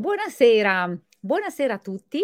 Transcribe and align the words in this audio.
Buonasera, 0.00 0.98
buonasera 1.20 1.74
a 1.74 1.78
tutti 1.78 2.22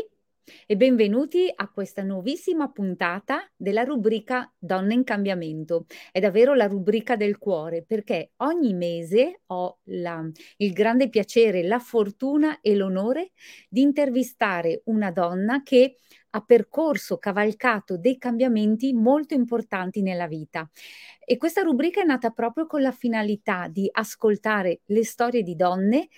e 0.64 0.76
benvenuti 0.78 1.52
a 1.54 1.68
questa 1.68 2.02
nuovissima 2.02 2.70
puntata 2.72 3.52
della 3.54 3.82
rubrica 3.82 4.50
Donne 4.56 4.94
in 4.94 5.04
cambiamento. 5.04 5.84
È 6.10 6.18
davvero 6.18 6.54
la 6.54 6.68
rubrica 6.68 7.16
del 7.16 7.36
cuore 7.36 7.84
perché 7.84 8.30
ogni 8.36 8.72
mese 8.72 9.42
ho 9.48 9.80
la, 9.90 10.26
il 10.56 10.72
grande 10.72 11.10
piacere, 11.10 11.64
la 11.64 11.78
fortuna 11.78 12.62
e 12.62 12.74
l'onore 12.74 13.32
di 13.68 13.82
intervistare 13.82 14.80
una 14.86 15.10
donna 15.10 15.62
che 15.62 15.96
ha 16.30 16.40
percorso, 16.40 17.18
cavalcato 17.18 17.98
dei 17.98 18.16
cambiamenti 18.16 18.94
molto 18.94 19.34
importanti 19.34 20.00
nella 20.00 20.26
vita. 20.26 20.66
E 21.22 21.36
questa 21.36 21.60
rubrica 21.60 22.00
è 22.00 22.04
nata 22.04 22.30
proprio 22.30 22.66
con 22.66 22.80
la 22.80 22.92
finalità 22.92 23.68
di 23.68 23.86
ascoltare 23.90 24.80
le 24.86 25.04
storie 25.04 25.42
di 25.42 25.54
donne 25.56 26.08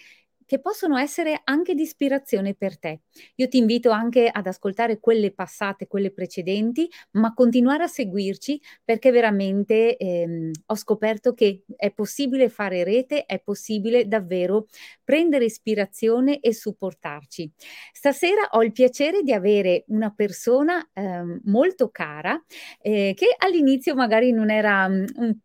che 0.48 0.60
possono 0.60 0.96
essere 0.96 1.42
anche 1.44 1.74
di 1.74 1.82
ispirazione 1.82 2.54
per 2.54 2.78
te. 2.78 3.00
Io 3.34 3.48
ti 3.48 3.58
invito 3.58 3.90
anche 3.90 4.30
ad 4.32 4.46
ascoltare 4.46 4.98
quelle 4.98 5.30
passate, 5.30 5.86
quelle 5.86 6.10
precedenti, 6.10 6.88
ma 7.12 7.34
continuare 7.34 7.82
a 7.82 7.86
seguirci 7.86 8.58
perché 8.82 9.10
veramente 9.10 9.98
ehm, 9.98 10.50
ho 10.64 10.74
scoperto 10.74 11.34
che 11.34 11.64
è 11.76 11.92
possibile 11.92 12.48
fare 12.48 12.82
rete, 12.82 13.26
è 13.26 13.40
possibile 13.40 14.08
davvero 14.08 14.68
prendere 15.04 15.44
ispirazione 15.44 16.40
e 16.40 16.54
supportarci. 16.54 17.52
Stasera 17.92 18.48
ho 18.52 18.62
il 18.62 18.72
piacere 18.72 19.20
di 19.20 19.34
avere 19.34 19.84
una 19.88 20.10
persona 20.16 20.82
eh, 20.94 21.40
molto 21.44 21.90
cara 21.90 22.42
eh, 22.80 23.12
che 23.14 23.34
all'inizio 23.36 23.94
magari 23.94 24.32
non 24.32 24.48
era 24.48 24.88
mm, 24.88 25.04
un 25.16 25.36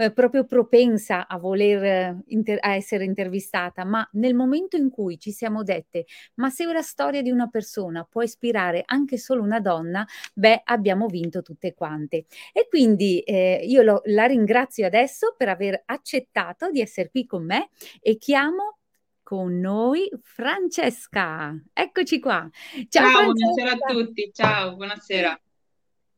eh, 0.00 0.12
proprio 0.12 0.44
propensa 0.46 1.26
a 1.28 1.36
voler 1.38 2.16
inter- 2.28 2.58
a 2.64 2.74
essere 2.74 3.04
intervistata, 3.04 3.84
ma 3.84 4.08
nel 4.12 4.34
momento 4.34 4.76
in 4.76 4.88
cui 4.88 5.18
ci 5.18 5.30
siamo 5.30 5.62
dette, 5.62 6.06
ma 6.36 6.48
se 6.48 6.64
la 6.64 6.80
storia 6.80 7.20
di 7.20 7.30
una 7.30 7.48
persona 7.48 8.04
può 8.08 8.22
ispirare 8.22 8.82
anche 8.86 9.18
solo 9.18 9.42
una 9.42 9.60
donna, 9.60 10.06
beh, 10.34 10.62
abbiamo 10.64 11.06
vinto 11.06 11.42
tutte 11.42 11.74
quante. 11.74 12.24
E 12.52 12.66
quindi 12.68 13.20
eh, 13.20 13.60
io 13.62 13.82
lo, 13.82 14.00
la 14.06 14.24
ringrazio 14.24 14.86
adesso 14.86 15.34
per 15.36 15.48
aver 15.50 15.82
accettato 15.84 16.70
di 16.70 16.80
essere 16.80 17.10
qui 17.10 17.26
con 17.26 17.44
me 17.44 17.68
e 18.00 18.16
chiamo 18.16 18.78
con 19.22 19.60
noi 19.60 20.08
Francesca. 20.22 21.54
Eccoci 21.74 22.18
qua. 22.20 22.48
Ciao, 22.88 23.10
ciao 23.10 23.32
buonasera 23.32 23.72
a 23.72 23.76
tutti. 23.94 24.30
Ciao, 24.32 24.76
buonasera. 24.76 25.40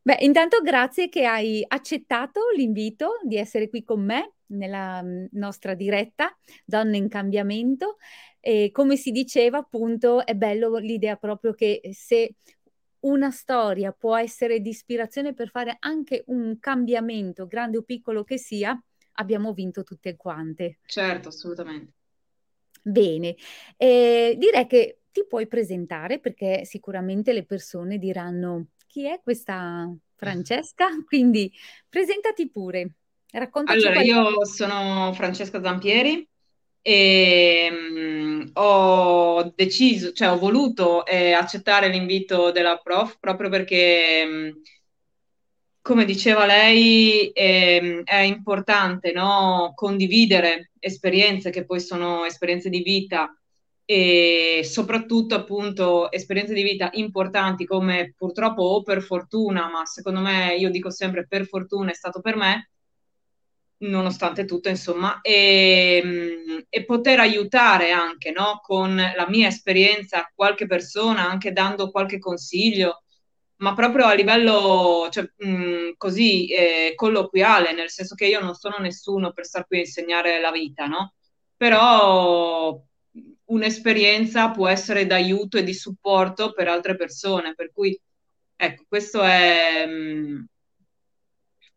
Beh, 0.05 0.17
intanto 0.19 0.59
grazie 0.61 1.07
che 1.07 1.23
hai 1.23 1.63
accettato 1.65 2.49
l'invito 2.57 3.19
di 3.23 3.37
essere 3.37 3.69
qui 3.69 3.85
con 3.85 4.03
me 4.03 4.33
nella 4.47 5.01
mm, 5.01 5.27
nostra 5.31 5.75
diretta 5.75 6.37
Donne 6.65 6.97
in 6.97 7.07
cambiamento. 7.07 7.97
E 8.41 8.71
come 8.73 8.97
si 8.97 9.11
diceva, 9.11 9.59
appunto, 9.59 10.25
è 10.25 10.35
bello 10.35 10.75
l'idea 10.75 11.15
proprio 11.15 11.53
che 11.53 11.79
se 11.93 12.35
una 13.05 13.31
storia 13.31 13.93
può 13.93 14.17
essere 14.17 14.59
di 14.59 14.69
ispirazione 14.69 15.33
per 15.33 15.47
fare 15.49 15.77
anche 15.79 16.23
un 16.27 16.57
cambiamento, 16.59 17.47
grande 17.47 17.77
o 17.77 17.83
piccolo 17.83 18.25
che 18.25 18.37
sia, 18.37 18.77
abbiamo 19.13 19.53
vinto 19.53 19.83
tutte 19.83 20.17
quante. 20.17 20.79
Certo, 20.85 21.29
assolutamente. 21.29 21.93
Bene, 22.81 23.37
eh, 23.77 24.35
direi 24.37 24.67
che 24.67 24.99
ti 25.13 25.25
puoi 25.25 25.47
presentare 25.47 26.19
perché 26.19 26.65
sicuramente 26.65 27.31
le 27.31 27.45
persone 27.45 27.97
diranno 27.97 28.71
chi 28.93 29.07
è 29.07 29.19
questa 29.23 29.91
Francesca? 30.15 30.85
Quindi 31.03 31.51
presentati 31.89 32.47
pure. 32.47 32.97
Raccontaci 33.31 33.87
allora, 33.87 34.03
io 34.03 34.45
sono 34.45 35.11
Francesca 35.13 35.59
Zampieri 35.59 36.27
e 36.79 37.69
um, 37.71 38.49
ho 38.53 39.51
deciso, 39.55 40.11
cioè 40.11 40.29
ho 40.29 40.37
voluto 40.37 41.03
eh, 41.07 41.31
accettare 41.31 41.87
l'invito 41.87 42.51
della 42.51 42.77
prof 42.77 43.17
proprio 43.19 43.49
perché, 43.49 44.23
um, 44.27 44.61
come 45.81 46.05
diceva 46.05 46.45
lei, 46.45 47.31
eh, 47.31 48.01
è 48.03 48.17
importante 48.17 49.11
no? 49.11 49.71
condividere 49.73 50.69
esperienze 50.77 51.49
che 51.49 51.65
poi 51.65 51.79
sono 51.79 52.25
esperienze 52.25 52.69
di 52.69 52.83
vita 52.83 53.35
e 53.95 54.63
soprattutto 54.63 55.35
appunto 55.35 56.11
esperienze 56.11 56.55
di 56.55 56.63
vita 56.63 56.89
importanti 56.93 57.63
come 57.63 58.15
purtroppo 58.17 58.63
o 58.63 58.81
per 58.81 59.03
fortuna, 59.03 59.69
ma 59.69 59.85
secondo 59.85 60.19
me 60.19 60.55
io 60.55 60.71
dico 60.71 60.89
sempre 60.89 61.27
per 61.27 61.45
fortuna 61.45 61.91
è 61.91 61.93
stato 61.93 62.19
per 62.19 62.35
me, 62.35 62.71
nonostante 63.83 64.45
tutto 64.45 64.67
insomma, 64.69 65.21
e, 65.21 66.65
e 66.67 66.85
poter 66.85 67.19
aiutare 67.19 67.91
anche 67.91 68.31
no, 68.31 68.61
con 68.63 68.95
la 68.95 69.27
mia 69.29 69.47
esperienza 69.47 70.31
qualche 70.33 70.65
persona, 70.65 71.29
anche 71.29 71.51
dando 71.51 71.91
qualche 71.91 72.17
consiglio, 72.17 73.03
ma 73.57 73.73
proprio 73.75 74.05
a 74.05 74.13
livello 74.13 75.07
cioè, 75.11 75.31
mh, 75.37 75.91
così 75.97 76.47
eh, 76.47 76.93
colloquiale, 76.95 77.73
nel 77.73 77.91
senso 77.91 78.15
che 78.15 78.25
io 78.25 78.39
non 78.39 78.55
sono 78.55 78.77
nessuno 78.79 79.31
per 79.33 79.45
star 79.45 79.67
qui 79.67 79.77
a 79.77 79.79
insegnare 79.81 80.39
la 80.39 80.51
vita, 80.51 80.87
no? 80.87 81.13
Però 81.55 82.81
un'esperienza 83.45 84.51
può 84.51 84.67
essere 84.67 85.05
d'aiuto 85.05 85.57
e 85.57 85.63
di 85.63 85.73
supporto 85.73 86.53
per 86.53 86.67
altre 86.67 86.95
persone. 86.95 87.53
Per 87.55 87.71
cui, 87.71 87.99
ecco, 88.55 88.85
questo 88.87 89.21
è, 89.21 89.85
mm, 89.87 90.43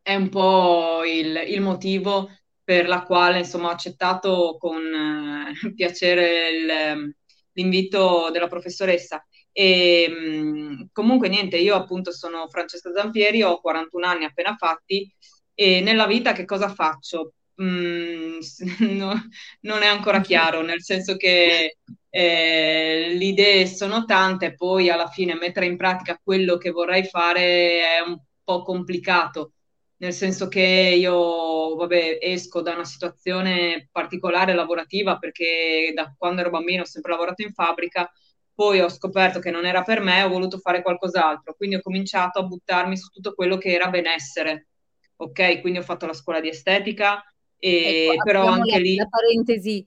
è 0.03 0.15
un 0.15 0.29
po' 0.29 1.03
il, 1.05 1.43
il, 1.49 1.61
motivo 1.61 2.31
per 2.63 2.89
la 2.89 3.03
quale, 3.03 3.39
insomma, 3.39 3.69
ho 3.69 3.71
accettato 3.73 4.57
con 4.59 4.83
eh, 4.85 5.53
piacere 5.75 6.49
il, 6.51 7.15
l'invito 7.53 8.31
della 8.31 8.49
professoressa. 8.49 9.25
E 9.53 10.07
mm, 10.11 10.83
comunque 10.93 11.29
niente, 11.29 11.57
io 11.57 11.75
appunto 11.75 12.13
sono 12.13 12.49
Francesca 12.49 12.93
Zampieri, 12.93 13.43
ho 13.43 13.61
41 13.61 14.07
anni 14.07 14.25
appena 14.25 14.55
fatti 14.57 15.11
e 15.55 15.81
nella 15.81 16.07
vita 16.07 16.33
che 16.33 16.45
cosa 16.45 16.69
faccio? 16.69 17.33
Mm, 17.63 18.39
no, 18.99 19.15
non 19.61 19.83
è 19.83 19.87
ancora 19.87 20.21
chiaro, 20.21 20.63
nel 20.63 20.83
senso 20.83 21.17
che 21.17 21.79
eh, 22.11 23.15
le 23.17 23.25
idee 23.25 23.67
sono 23.67 24.05
tante, 24.05 24.55
poi 24.55 24.91
alla 24.91 25.09
fine 25.09 25.35
mettere 25.35 25.67
in 25.67 25.77
pratica 25.77 26.21
quello 26.23 26.59
che 26.59 26.71
vorrei 26.71 27.05
fare 27.05 27.81
è 27.97 28.01
un 28.07 28.19
po' 28.45 28.63
complicato, 28.63 29.53
nel 29.99 30.13
senso 30.13 30.49
che 30.49 30.61
io, 30.99 31.75
vabbè, 31.77 32.19
esco 32.21 32.61
da 32.61 32.75
una 32.75 32.85
situazione 32.85 33.89
particolare 33.91 34.55
lavorativa 34.55 35.17
perché 35.19 35.93
da 35.95 36.15
quando 36.17 36.43
ero 36.43 36.51
bambino 36.51 36.83
ho 36.83 36.85
sempre 36.85 37.13
lavorato 37.13 37.43
in 37.43 37.53
fabbrica, 37.55 38.11
poi 38.55 38.81
ho 38.81 38.89
scoperto 38.91 39.39
che 39.39 39.51
non 39.51 39.65
era 39.67 39.83
per 39.83 40.01
me, 40.01 40.23
ho 40.23 40.29
voluto 40.29 40.59
fare 40.59 40.83
qualcos'altro, 40.83 41.55
quindi 41.55 41.77
ho 41.77 41.81
cominciato 41.83 42.39
a 42.39 42.43
buttarmi 42.45 42.97
su 42.99 43.09
tutto 43.11 43.33
quello 43.35 43.57
che 43.59 43.71
era 43.73 43.89
benessere. 43.89 44.69
Ok, 45.17 45.61
quindi 45.61 45.79
ho 45.79 45.83
fatto 45.83 46.07
la 46.07 46.13
scuola 46.13 46.41
di 46.41 46.49
estetica, 46.49 47.23
e 47.59 48.11
ecco, 48.13 48.23
però 48.25 48.47
anche 48.47 48.79
lì... 48.79 48.97
La 48.97 49.09
parentesi, 49.09 49.87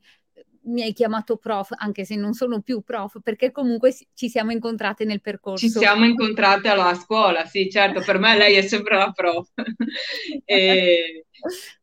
mi 0.69 0.83
hai 0.83 0.93
chiamato 0.93 1.37
prof, 1.37 1.71
anche 1.75 2.05
se 2.05 2.15
non 2.15 2.33
sono 2.33 2.61
più 2.61 2.81
prof, 2.81 3.19
perché 3.23 3.51
comunque 3.51 3.95
ci 4.13 4.29
siamo 4.29 4.51
incontrate 4.51 5.05
nel 5.05 5.21
percorso. 5.21 5.65
Ci 5.65 5.71
siamo 5.71 6.05
incontrate 6.05 6.67
alla 6.67 6.93
scuola, 6.93 7.45
sì, 7.45 7.69
certo, 7.69 8.01
per 8.01 8.19
me 8.19 8.37
lei 8.37 8.55
è 8.55 8.61
sempre 8.61 8.97
la 8.97 9.11
prof. 9.11 9.49
e, 10.45 11.25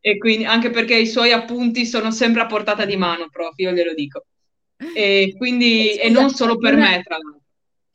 e, 0.00 0.18
quindi 0.18 0.44
anche 0.44 0.70
perché 0.70 0.96
i 0.96 1.06
suoi 1.06 1.32
appunti 1.32 1.86
sono 1.86 2.10
sempre 2.10 2.42
a 2.42 2.46
portata 2.46 2.84
di 2.84 2.96
mano, 2.96 3.28
prof, 3.30 3.54
io 3.56 3.72
glielo 3.72 3.94
dico. 3.94 4.26
E 4.94 5.34
quindi, 5.36 5.90
Scusa, 5.92 6.02
e 6.02 6.10
non 6.10 6.30
solo 6.30 6.56
per 6.56 6.76
me, 6.76 7.02
tra 7.02 7.16
l'altro. 7.16 7.40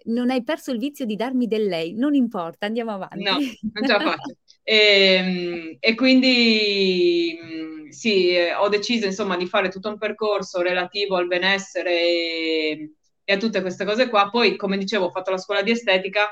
Non 0.03 0.31
hai 0.31 0.44
perso 0.44 0.72
il 0.72 0.80
vizio 0.80 1.06
di 1.06 1.16
darmi 1.16 1.46
del 1.46 1.68
lei, 1.68 1.94
non 1.94 2.16
importa, 2.16 2.66
andiamo 2.66 2.91
avanti. 2.91 3.24
No, 3.24 3.34
non 3.34 3.85
ce 3.85 3.91
la 3.91 4.00
faccio. 4.00 4.35
E, 4.63 4.75
ehm, 4.75 5.78
e 5.80 5.96
quindi 5.96 7.38
sì, 7.91 8.35
eh, 8.35 8.53
ho 8.53 8.69
deciso 8.69 9.06
insomma 9.06 9.38
di 9.38 9.48
fare 9.48 9.69
tutto 9.69 9.89
un 9.89 9.98
percorso 9.98 10.62
relativo 10.62 11.16
al 11.16 11.27
benessere 11.27 11.92
e, 11.92 12.94
e, 13.24 13.33
a 13.33 13.38
tutte 13.38 13.62
queste 13.62 13.86
cose 13.86 14.10
qua. 14.10 14.30
Poi, 14.30 14.56
come 14.56 14.77
dicevo, 14.77 15.06
ho 15.06 15.12
fatto 15.12 15.31
la 15.31 15.38
scuola 15.38 15.62
di 15.62 15.71
estetica, 15.71 16.27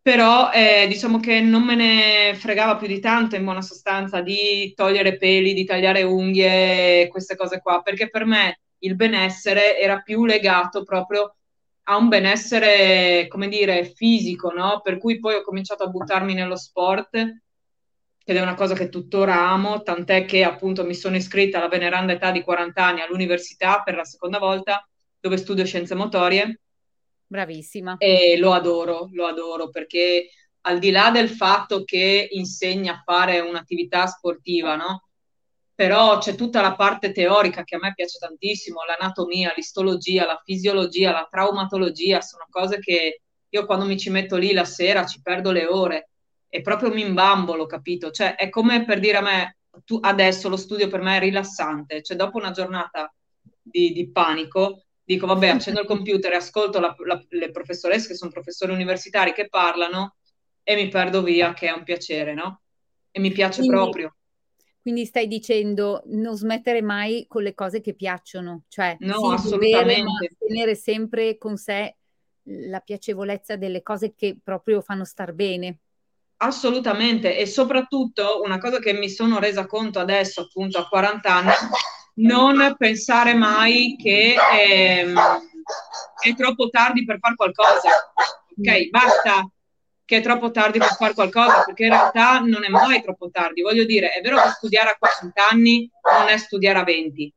però 0.00 0.50
eh, 0.52 0.86
diciamo 0.88 1.18
che 1.18 1.40
non 1.40 1.62
me 1.64 1.74
ne 1.74 2.34
fregava 2.36 2.76
più 2.76 2.86
di 2.86 3.00
tanto 3.00 3.36
in 3.36 3.44
buona 3.44 3.62
sostanza 3.62 4.20
di 4.20 4.72
togliere 4.74 5.16
peli, 5.16 5.52
di 5.52 5.64
tagliare 5.64 6.02
unghie, 6.02 7.08
queste 7.08 7.36
cose 7.36 7.60
qua, 7.60 7.82
perché 7.82 8.08
per 8.08 8.24
me 8.24 8.60
il 8.78 8.94
benessere 8.94 9.78
era 9.78 10.00
più 10.00 10.24
legato 10.24 10.84
proprio 10.84 11.36
a 11.88 11.96
un 11.96 12.08
benessere, 12.08 13.26
come 13.28 13.48
dire, 13.48 13.84
fisico, 13.84 14.52
no? 14.52 14.80
Per 14.82 14.98
cui 14.98 15.18
poi 15.18 15.36
ho 15.36 15.42
cominciato 15.42 15.84
a 15.84 15.88
buttarmi 15.88 16.34
nello 16.34 16.56
sport, 16.56 17.16
ed 18.28 18.36
è 18.36 18.40
una 18.40 18.54
cosa 18.54 18.74
che 18.74 18.88
tuttora 18.88 19.48
amo, 19.48 19.82
tant'è 19.82 20.24
che 20.24 20.42
appunto 20.42 20.84
mi 20.84 20.94
sono 20.94 21.14
iscritta 21.14 21.58
alla 21.58 21.68
veneranda 21.68 22.12
età 22.12 22.32
di 22.32 22.42
40 22.42 22.84
anni 22.84 23.00
all'università 23.00 23.82
per 23.84 23.94
la 23.94 24.02
seconda 24.02 24.40
volta, 24.40 24.84
dove 25.20 25.36
studio 25.36 25.64
scienze 25.64 25.94
motorie. 25.94 26.60
Bravissima. 27.24 27.98
E 27.98 28.36
lo 28.36 28.52
adoro, 28.52 29.10
lo 29.12 29.26
adoro 29.26 29.70
perché 29.70 30.30
al 30.62 30.80
di 30.80 30.90
là 30.90 31.12
del 31.12 31.28
fatto 31.28 31.84
che 31.84 32.26
insegna 32.32 32.94
a 32.94 33.02
fare 33.04 33.38
un'attività 33.38 34.08
sportiva, 34.08 34.74
no? 34.74 35.04
però 35.72 36.18
c'è 36.18 36.34
tutta 36.34 36.60
la 36.60 36.74
parte 36.74 37.12
teorica 37.12 37.62
che 37.62 37.76
a 37.76 37.78
me 37.78 37.92
piace 37.94 38.18
tantissimo, 38.18 38.80
l'anatomia, 38.84 39.52
l'istologia, 39.54 40.26
la 40.26 40.42
fisiologia, 40.44 41.12
la 41.12 41.28
traumatologia, 41.30 42.20
sono 42.22 42.44
cose 42.50 42.80
che 42.80 43.20
io 43.48 43.66
quando 43.66 43.84
mi 43.84 43.96
ci 43.96 44.10
metto 44.10 44.36
lì 44.36 44.52
la 44.52 44.64
sera 44.64 45.06
ci 45.06 45.20
perdo 45.22 45.52
le 45.52 45.66
ore 45.66 46.08
e 46.48 46.60
proprio 46.60 46.92
mi 46.92 47.02
imbambolo, 47.02 47.66
capito? 47.66 48.10
Cioè 48.10 48.36
è 48.36 48.48
come 48.48 48.84
per 48.84 49.00
dire 49.00 49.18
a 49.18 49.22
me, 49.22 49.56
tu, 49.84 49.98
adesso 50.00 50.48
lo 50.48 50.56
studio 50.56 50.88
per 50.88 51.00
me 51.00 51.16
è 51.16 51.20
rilassante, 51.20 52.02
cioè 52.02 52.16
dopo 52.16 52.38
una 52.38 52.50
giornata 52.50 53.12
di, 53.60 53.92
di 53.92 54.10
panico 54.10 54.86
dico 55.06 55.26
vabbè 55.26 55.48
accendo 55.54 55.80
il 55.80 55.86
computer 55.86 56.32
e 56.32 56.36
ascolto 56.36 56.80
la, 56.80 56.94
la, 57.04 57.24
le 57.28 57.50
professoresse 57.50 58.08
che 58.08 58.14
sono 58.14 58.30
professori 58.30 58.72
universitari 58.72 59.32
che 59.32 59.48
parlano 59.48 60.16
e 60.62 60.74
mi 60.74 60.88
perdo 60.88 61.22
via 61.22 61.54
che 61.54 61.68
è 61.68 61.72
un 61.72 61.84
piacere, 61.84 62.34
no? 62.34 62.62
E 63.12 63.20
mi 63.20 63.30
piace 63.30 63.60
Quindi, 63.60 63.76
proprio. 63.76 64.16
Quindi 64.82 65.04
stai 65.04 65.28
dicendo 65.28 66.02
non 66.06 66.36
smettere 66.36 66.82
mai 66.82 67.26
con 67.28 67.44
le 67.44 67.54
cose 67.54 67.80
che 67.80 67.94
piacciono, 67.94 68.64
cioè 68.68 68.96
no, 69.00 69.14
sì, 69.14 69.46
assolutamente. 69.46 70.02
Dovere, 70.02 70.36
tenere 70.38 70.74
sempre 70.74 71.38
con 71.38 71.56
sé 71.56 71.96
la 72.42 72.80
piacevolezza 72.80 73.56
delle 73.56 73.82
cose 73.82 74.14
che 74.14 74.38
proprio 74.42 74.80
fanno 74.80 75.04
star 75.04 75.32
bene. 75.32 75.78
Assolutamente, 76.38 77.36
e 77.36 77.46
soprattutto 77.46 78.42
una 78.42 78.58
cosa 78.58 78.78
che 78.78 78.92
mi 78.92 79.08
sono 79.08 79.38
resa 79.38 79.66
conto 79.66 79.98
adesso, 79.98 80.42
appunto 80.42 80.78
a 80.78 80.86
40 80.86 81.32
anni, 81.32 81.52
non 82.16 82.74
pensare 82.76 83.34
mai 83.34 83.96
che 83.98 84.34
ehm, 84.52 85.18
è 86.20 86.34
troppo 86.34 86.68
tardi 86.68 87.04
per 87.04 87.18
fare 87.18 87.34
qualcosa. 87.34 87.90
Ok, 88.58 88.88
basta 88.90 89.48
che 90.06 90.18
è 90.18 90.22
troppo 90.22 90.52
tardi 90.52 90.78
per 90.78 90.94
fare 90.94 91.14
qualcosa, 91.14 91.64
perché 91.64 91.84
in 91.84 91.90
realtà 91.90 92.38
non 92.38 92.64
è 92.64 92.68
mai 92.68 93.02
troppo 93.02 93.28
tardi. 93.28 93.60
Voglio 93.60 93.84
dire, 93.84 94.12
è 94.12 94.20
vero 94.20 94.36
che 94.40 94.50
studiare 94.50 94.90
a 94.90 94.96
40 94.96 95.48
anni 95.50 95.90
non 96.18 96.28
è 96.28 96.36
studiare 96.36 96.78
a 96.78 96.84
20, 96.84 97.34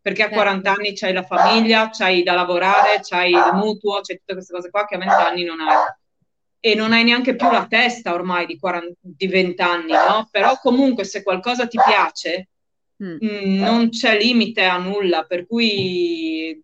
perché 0.00 0.22
a 0.22 0.28
40 0.28 0.68
certo. 0.68 0.80
anni 0.80 0.94
c'hai 0.94 1.12
la 1.12 1.24
famiglia, 1.24 1.90
c'hai 1.90 2.22
da 2.22 2.34
lavorare, 2.34 3.00
c'hai 3.02 3.32
il 3.32 3.50
mutuo, 3.54 4.00
c'hai 4.02 4.18
tutte 4.18 4.34
queste 4.34 4.54
cose 4.54 4.70
qua 4.70 4.84
che 4.84 4.94
a 4.94 4.98
20 4.98 5.14
anni 5.14 5.44
non 5.44 5.60
hai. 5.60 5.76
E 6.64 6.74
non 6.76 6.92
hai 6.92 7.02
neanche 7.02 7.34
più 7.34 7.50
la 7.50 7.66
testa 7.66 8.14
ormai 8.14 8.46
di, 8.46 8.56
40, 8.56 8.94
di 9.00 9.26
20 9.26 9.62
anni, 9.62 9.92
no? 9.92 10.28
Però 10.30 10.56
comunque 10.58 11.02
se 11.02 11.24
qualcosa 11.24 11.66
ti 11.66 11.76
piace, 11.84 12.50
mm. 13.02 13.16
mm, 13.24 13.58
non 13.58 13.88
c'è 13.88 14.16
limite 14.16 14.64
a 14.64 14.78
nulla, 14.78 15.24
per 15.24 15.44
cui 15.44 16.62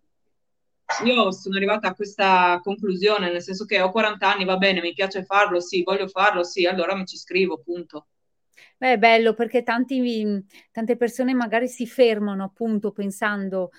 io 1.03 1.31
sono 1.31 1.55
arrivata 1.57 1.89
a 1.89 1.95
questa 1.95 2.61
conclusione, 2.63 3.29
nel 3.29 3.41
senso 3.41 3.65
che 3.65 3.81
ho 3.81 3.91
40 3.91 4.31
anni, 4.31 4.45
va 4.45 4.55
bene, 4.55 4.79
mi 4.79 4.93
piace 4.93 5.25
farlo, 5.25 5.59
sì, 5.59 5.83
voglio 5.83 6.07
farlo, 6.07 6.43
sì, 6.43 6.65
allora 6.65 6.95
mi 6.95 7.05
ci 7.05 7.17
scrivo, 7.17 7.59
punto. 7.59 8.07
Beh, 8.77 8.93
è 8.93 8.97
bello 8.97 9.33
perché 9.33 9.63
tanti, 9.63 10.01
tante 10.71 10.95
persone 10.95 11.33
magari 11.33 11.67
si 11.67 11.85
fermano 11.85 12.45
appunto 12.45 12.91
pensando 12.91 13.71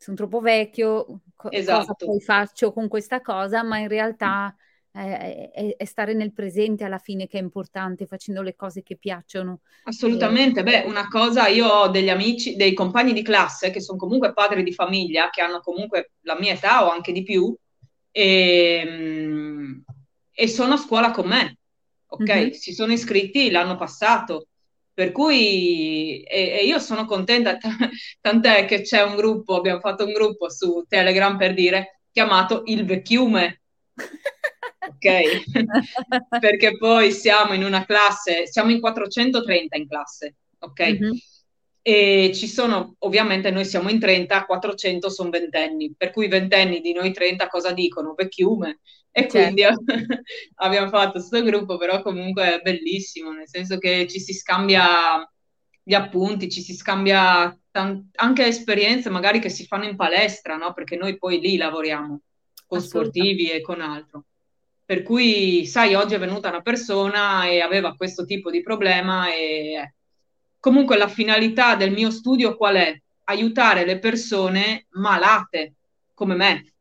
sono 0.00 0.16
troppo 0.16 0.40
vecchio, 0.40 1.20
esatto. 1.50 1.78
cosa 1.78 1.94
poi 2.06 2.20
faccio 2.22 2.72
con 2.72 2.88
questa 2.88 3.20
cosa, 3.20 3.62
ma 3.62 3.76
in 3.76 3.88
realtà 3.88 4.56
è, 4.92 5.50
è, 5.52 5.76
è, 5.76 5.84
stare 5.84 6.14
nel 6.14 6.32
presente 6.32 6.84
alla 6.84 6.98
fine 6.98 7.26
che 7.26 7.38
è 7.38 7.42
importante, 7.42 8.06
facendo 8.06 8.42
le 8.42 8.56
cose 8.56 8.82
che 8.82 8.96
piacciono. 8.96 9.60
Assolutamente, 9.84 10.60
e... 10.60 10.62
beh, 10.62 10.84
una 10.86 11.06
cosa, 11.08 11.46
io 11.46 11.66
ho 11.66 11.88
degli 11.88 12.08
amici, 12.08 12.56
dei 12.56 12.74
compagni 12.74 13.12
di 13.12 13.22
classe 13.22 13.70
che 13.70 13.80
sono 13.80 13.98
comunque 13.98 14.32
padri 14.32 14.62
di 14.62 14.72
famiglia, 14.72 15.30
che 15.30 15.42
hanno 15.42 15.60
comunque 15.60 16.12
la 16.22 16.36
mia 16.38 16.54
età 16.54 16.84
o 16.84 16.90
anche 16.90 17.12
di 17.12 17.22
più, 17.22 17.54
e, 18.10 18.82
ehm, 18.84 19.84
e 20.32 20.48
sono 20.48 20.74
a 20.74 20.78
scuola 20.78 21.10
con 21.10 21.28
me, 21.28 21.58
ok? 22.06 22.34
Mm-hmm. 22.34 22.50
Si 22.50 22.72
sono 22.74 22.92
iscritti 22.92 23.50
l'anno 23.50 23.76
passato. 23.76 24.46
Per 24.92 25.12
cui 25.12 26.20
e, 26.22 26.58
e 26.58 26.64
io 26.66 26.78
sono 26.78 27.06
contenta, 27.06 27.56
t- 27.56 27.68
tant'è 28.20 28.66
che 28.66 28.82
c'è 28.82 29.02
un 29.02 29.14
gruppo, 29.16 29.54
abbiamo 29.54 29.80
fatto 29.80 30.04
un 30.04 30.12
gruppo 30.12 30.50
su 30.50 30.84
Telegram 30.86 31.38
per 31.38 31.54
dire, 31.54 32.00
chiamato 32.12 32.62
Il 32.66 32.84
Vecchiume, 32.84 33.62
ok? 34.88 35.42
Perché 36.40 36.76
poi 36.76 37.12
siamo 37.12 37.54
in 37.54 37.64
una 37.64 37.84
classe, 37.84 38.46
siamo 38.46 38.70
in 38.70 38.80
430 38.80 39.76
in 39.76 39.88
classe, 39.88 40.36
ok? 40.58 40.80
Mm-hmm. 40.80 41.12
E 41.82 42.32
ci 42.34 42.46
sono, 42.46 42.96
ovviamente 43.00 43.50
noi 43.50 43.64
siamo 43.64 43.88
in 43.88 43.98
30, 43.98 44.44
400 44.44 45.08
sono 45.08 45.30
ventenni, 45.30 45.94
per 45.96 46.10
cui 46.10 46.26
i 46.26 46.28
ventenni 46.28 46.80
di 46.80 46.92
noi 46.92 47.12
30 47.12 47.48
cosa 47.48 47.72
dicono? 47.72 48.14
Vecchiume. 48.14 48.80
E 49.12 49.22
certo. 49.22 49.38
quindi 49.38 49.62
abbiamo 50.56 50.88
fatto 50.88 51.12
questo 51.12 51.42
gruppo, 51.42 51.78
però 51.78 52.02
comunque 52.02 52.58
è 52.58 52.60
bellissimo, 52.60 53.32
nel 53.32 53.48
senso 53.48 53.78
che 53.78 54.06
ci 54.06 54.20
si 54.20 54.34
scambia 54.34 55.26
gli 55.82 55.94
appunti, 55.94 56.50
ci 56.50 56.60
si 56.60 56.74
scambia 56.74 57.50
t- 57.70 58.04
anche 58.16 58.46
esperienze 58.46 59.10
magari 59.10 59.40
che 59.40 59.48
si 59.48 59.66
fanno 59.66 59.84
in 59.84 59.96
palestra, 59.96 60.56
no? 60.56 60.72
Perché 60.72 60.96
noi 60.96 61.18
poi 61.18 61.40
lì 61.40 61.56
lavoriamo 61.56 62.20
con 62.66 62.80
sportivi 62.80 63.50
e 63.50 63.60
con 63.60 63.80
altro. 63.80 64.26
Per 64.90 65.04
cui, 65.04 65.66
sai, 65.66 65.94
oggi 65.94 66.14
è 66.14 66.18
venuta 66.18 66.48
una 66.48 66.62
persona 66.62 67.46
e 67.46 67.60
aveva 67.60 67.94
questo 67.94 68.24
tipo 68.24 68.50
di 68.50 68.60
problema 68.60 69.32
e 69.32 69.74
eh, 69.74 69.94
comunque 70.58 70.96
la 70.96 71.06
finalità 71.06 71.76
del 71.76 71.92
mio 71.92 72.10
studio 72.10 72.56
qual 72.56 72.74
è? 72.74 73.00
Aiutare 73.26 73.84
le 73.84 74.00
persone 74.00 74.86
malate 74.94 75.74
come 76.12 76.34
me. 76.34 76.72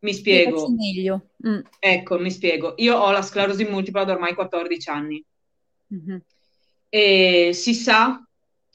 Mi 0.00 0.12
spiego. 0.12 0.68
Meglio. 0.70 1.28
Mm. 1.46 1.60
Ecco, 1.78 2.18
mi 2.18 2.32
spiego. 2.32 2.74
Io 2.78 2.96
ho 2.96 3.12
la 3.12 3.22
sclerosi 3.22 3.62
multipla 3.62 4.02
da 4.02 4.14
ormai 4.14 4.34
14 4.34 4.90
anni. 4.90 5.24
Mm-hmm. 5.94 6.18
E 6.88 7.50
si 7.52 7.74
sa 7.74 8.28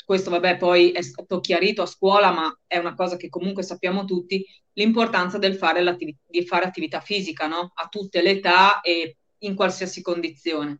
questo 0.06 0.30
vabbè 0.30 0.56
poi 0.58 0.92
è 0.92 1.02
stato 1.02 1.42
chiarito 1.42 1.82
a 1.82 1.88
scuola, 1.88 2.32
ma 2.32 2.58
è 2.68 2.78
una 2.78 2.96
cosa 2.96 3.18
che 3.18 3.28
comunque 3.28 3.64
sappiamo 3.64 4.06
tutti, 4.06 4.46
l'importanza 4.74 5.38
del 5.38 5.56
fare 5.56 5.98
di 5.98 6.46
fare 6.46 6.66
attività 6.66 7.00
fisica, 7.00 7.48
no? 7.48 7.72
A 7.74 7.88
tutte 7.88 8.22
le 8.22 8.32
età 8.32 8.82
e 8.82 9.18
in 9.40 9.56
qualsiasi 9.56 10.02
condizione. 10.02 10.80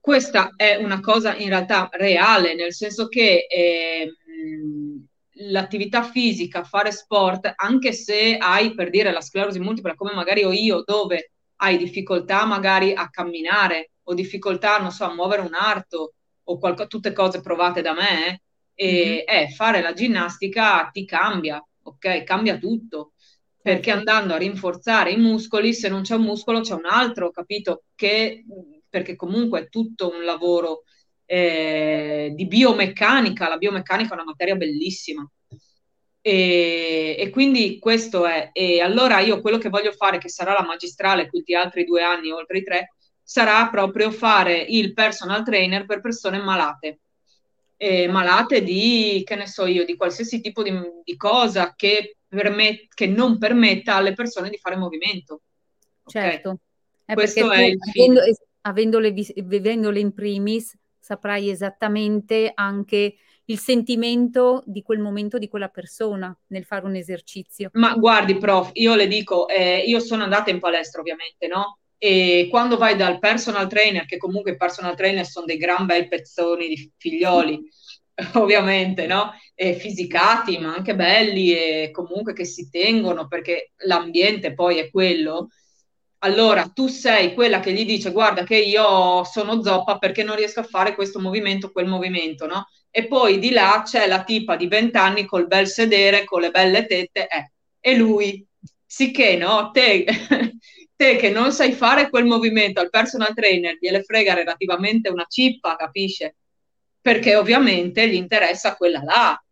Questa 0.00 0.54
è 0.56 0.74
una 0.76 1.00
cosa 1.00 1.36
in 1.36 1.48
realtà 1.48 1.88
reale, 1.92 2.54
nel 2.54 2.74
senso 2.74 3.06
che 3.06 3.46
eh, 3.48 4.12
l'attività 5.50 6.02
fisica, 6.02 6.64
fare 6.64 6.90
sport, 6.90 7.52
anche 7.54 7.92
se 7.92 8.36
hai 8.36 8.74
per 8.74 8.90
dire 8.90 9.12
la 9.12 9.20
sclerosi 9.20 9.60
multipla 9.60 9.94
come 9.94 10.12
magari 10.12 10.42
ho 10.42 10.50
io, 10.50 10.82
dove 10.84 11.30
hai 11.56 11.76
difficoltà 11.76 12.44
magari 12.44 12.92
a 12.92 13.08
camminare 13.10 13.92
o 14.04 14.14
difficoltà, 14.14 14.78
non 14.78 14.90
so, 14.90 15.04
a 15.04 15.14
muovere 15.14 15.42
un 15.42 15.54
arto, 15.54 16.14
o 16.44 16.58
qualco, 16.58 16.88
tutte 16.88 17.12
cose 17.12 17.40
provate 17.40 17.82
da 17.82 17.94
me, 17.94 18.42
e 18.74 19.24
mm-hmm. 19.28 19.44
eh, 19.44 19.48
fare 19.50 19.80
la 19.80 19.92
ginnastica 19.92 20.88
ti 20.90 21.04
cambia, 21.04 21.64
ok? 21.82 22.24
Cambia 22.24 22.58
tutto. 22.58 23.12
Perché 23.60 23.90
andando 23.90 24.34
a 24.34 24.38
rinforzare 24.38 25.12
i 25.12 25.16
muscoli, 25.16 25.72
se 25.72 25.88
non 25.88 26.02
c'è 26.02 26.16
un 26.16 26.22
muscolo 26.22 26.60
c'è 26.60 26.74
un 26.74 26.86
altro, 26.86 27.30
capito? 27.30 27.84
Che, 27.94 28.44
perché 28.88 29.14
comunque 29.14 29.60
è 29.60 29.68
tutto 29.68 30.10
un 30.12 30.24
lavoro 30.24 30.82
eh, 31.24 32.32
di 32.34 32.46
biomeccanica, 32.46 33.48
la 33.48 33.56
biomeccanica 33.56 34.10
è 34.10 34.14
una 34.14 34.24
materia 34.24 34.56
bellissima. 34.56 35.26
E, 36.20 37.16
e, 37.18 37.30
quindi 37.30 37.78
questo 37.78 38.26
è, 38.26 38.50
e 38.52 38.80
allora 38.80 39.18
io 39.20 39.40
quello 39.40 39.58
che 39.58 39.68
voglio 39.68 39.92
fare, 39.92 40.18
che 40.18 40.28
sarà 40.28 40.52
la 40.52 40.64
magistrale, 40.64 41.28
quindi 41.28 41.54
altri 41.54 41.84
due 41.84 42.02
anni, 42.02 42.30
oltre 42.30 42.58
i 42.58 42.62
tre, 42.62 42.94
sarà 43.22 43.68
proprio 43.70 44.10
fare 44.10 44.58
il 44.58 44.92
personal 44.92 45.42
trainer 45.44 45.86
per 45.86 46.00
persone 46.00 46.38
malate. 46.38 47.00
Eh, 47.82 48.06
malate 48.06 48.62
di, 48.62 49.22
che 49.24 49.34
ne 49.34 49.48
so 49.48 49.66
io, 49.66 49.84
di 49.84 49.96
qualsiasi 49.96 50.40
tipo 50.40 50.62
di, 50.62 50.72
di 51.02 51.16
cosa 51.16 51.74
che, 51.74 52.18
permet- 52.28 52.94
che, 52.94 53.08
non 53.08 53.38
permetta 53.38 53.96
alle 53.96 54.12
persone 54.12 54.50
di 54.50 54.56
fare 54.56 54.76
movimento. 54.76 55.40
Certo, 56.06 56.48
okay? 56.48 56.60
è 57.06 57.14
Questo 57.14 57.50
è 57.50 57.64
il 57.64 57.78
avendo, 57.90 58.20
avendole, 58.60 59.10
vivendole 59.10 59.98
in 59.98 60.14
primis 60.14 60.78
saprai 60.96 61.50
esattamente 61.50 62.52
anche 62.54 63.16
il 63.46 63.58
sentimento 63.58 64.62
di 64.64 64.82
quel 64.82 65.00
momento 65.00 65.38
di 65.38 65.48
quella 65.48 65.66
persona 65.66 66.32
nel 66.48 66.64
fare 66.64 66.86
un 66.86 66.94
esercizio. 66.94 67.70
Ma 67.72 67.94
guardi, 67.94 68.36
prof, 68.36 68.70
io 68.74 68.94
le 68.94 69.08
dico, 69.08 69.48
eh, 69.48 69.80
io 69.80 69.98
sono 69.98 70.22
andata 70.22 70.50
in 70.50 70.60
palestra 70.60 71.00
ovviamente, 71.00 71.48
no? 71.48 71.78
E 72.04 72.48
quando 72.50 72.78
vai 72.78 72.96
dal 72.96 73.20
personal 73.20 73.68
trainer, 73.68 74.06
che 74.06 74.16
comunque 74.16 74.50
i 74.52 74.56
personal 74.56 74.96
trainer 74.96 75.24
sono 75.24 75.46
dei 75.46 75.56
gran 75.56 75.86
bei 75.86 76.08
pezzoni 76.08 76.66
di 76.66 76.92
figlioli, 76.98 77.60
ovviamente, 78.34 79.06
no? 79.06 79.32
E 79.54 79.74
fisicati, 79.74 80.58
ma 80.58 80.74
anche 80.74 80.96
belli 80.96 81.52
e 81.52 81.90
comunque 81.92 82.32
che 82.32 82.44
si 82.44 82.68
tengono 82.70 83.28
perché 83.28 83.70
l'ambiente 83.86 84.52
poi 84.52 84.78
è 84.78 84.90
quello. 84.90 85.50
Allora 86.24 86.66
tu 86.74 86.88
sei 86.88 87.34
quella 87.34 87.60
che 87.60 87.72
gli 87.72 87.84
dice 87.84 88.10
guarda 88.10 88.42
che 88.42 88.56
io 88.56 89.22
sono 89.22 89.62
zoppa 89.62 89.98
perché 89.98 90.24
non 90.24 90.34
riesco 90.36 90.58
a 90.60 90.64
fare 90.64 90.94
questo 90.96 91.20
movimento, 91.20 91.70
quel 91.70 91.86
movimento, 91.86 92.46
no? 92.46 92.66
E 92.90 93.06
poi 93.06 93.38
di 93.38 93.50
là 93.50 93.82
c'è 93.84 94.08
la 94.08 94.24
tipa 94.24 94.56
di 94.56 94.66
20 94.66 94.96
anni 94.96 95.24
col 95.24 95.46
bel 95.46 95.68
sedere, 95.68 96.24
con 96.24 96.40
le 96.40 96.50
belle 96.50 96.84
tette, 96.86 97.28
eh, 97.28 97.52
e 97.78 97.94
lui. 97.96 98.44
Sicché, 98.84 99.36
no? 99.36 99.70
Te 99.70 100.04
te 101.02 101.16
che 101.16 101.30
non 101.30 101.52
sai 101.52 101.72
fare 101.72 102.08
quel 102.10 102.24
movimento 102.24 102.80
al 102.80 102.90
personal 102.90 103.34
trainer 103.34 103.76
gliele 103.78 104.02
frega 104.02 104.34
relativamente 104.34 105.08
una 105.08 105.26
cippa, 105.28 105.76
capisce? 105.76 106.36
perché 107.02 107.34
ovviamente 107.34 108.08
gli 108.08 108.14
interessa 108.14 108.76
quella 108.76 109.02
là. 109.02 109.44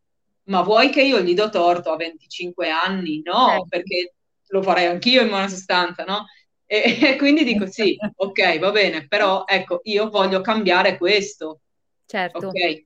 Ma 0.45 0.63
vuoi 0.63 0.89
che 0.89 1.03
io 1.03 1.21
gli 1.21 1.35
do 1.35 1.51
torto 1.51 1.91
a 1.91 1.97
25 1.97 2.71
anni? 2.71 3.21
No, 3.23 3.57
eh. 3.57 3.67
perché 3.69 4.15
lo 4.47 4.63
farei 4.63 4.87
anch'io 4.87 5.23
in 5.23 5.29
buona 5.29 5.49
sostanza, 5.49 6.05
no? 6.05 6.27
E, 6.65 6.97
e 7.03 7.17
quindi 7.17 7.45
dico 7.45 7.67
sì, 7.67 7.97
ok, 8.15 8.59
va 8.59 8.71
bene, 8.71 9.07
però 9.07 9.45
ecco, 9.47 9.81
io 9.85 10.09
voglio 10.09 10.41
cambiare 10.41 10.97
questo. 10.97 11.61
Certo. 12.07 12.47
Ok. 12.47 12.85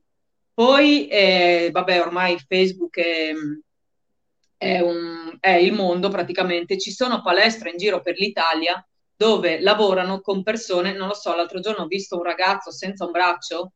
Poi, 0.54 1.08
eh, 1.08 1.68
vabbè, 1.70 2.00
ormai 2.00 2.38
Facebook 2.38 2.98
è, 2.98 3.32
è, 4.56 4.80
un, 4.80 5.36
è 5.40 5.50
il 5.50 5.72
mondo 5.72 6.08
praticamente, 6.08 6.78
ci 6.78 6.90
sono 6.90 7.22
palestre 7.22 7.70
in 7.70 7.76
giro 7.76 8.00
per 8.00 8.16
l'Italia 8.18 8.86
dove 9.16 9.60
lavorano 9.60 10.20
con 10.20 10.42
persone, 10.42 10.92
non 10.92 11.08
lo 11.08 11.14
so, 11.14 11.34
l'altro 11.34 11.60
giorno 11.60 11.84
ho 11.84 11.86
visto 11.86 12.16
un 12.16 12.24
ragazzo 12.24 12.70
senza 12.72 13.04
un 13.04 13.12
braccio 13.12 13.72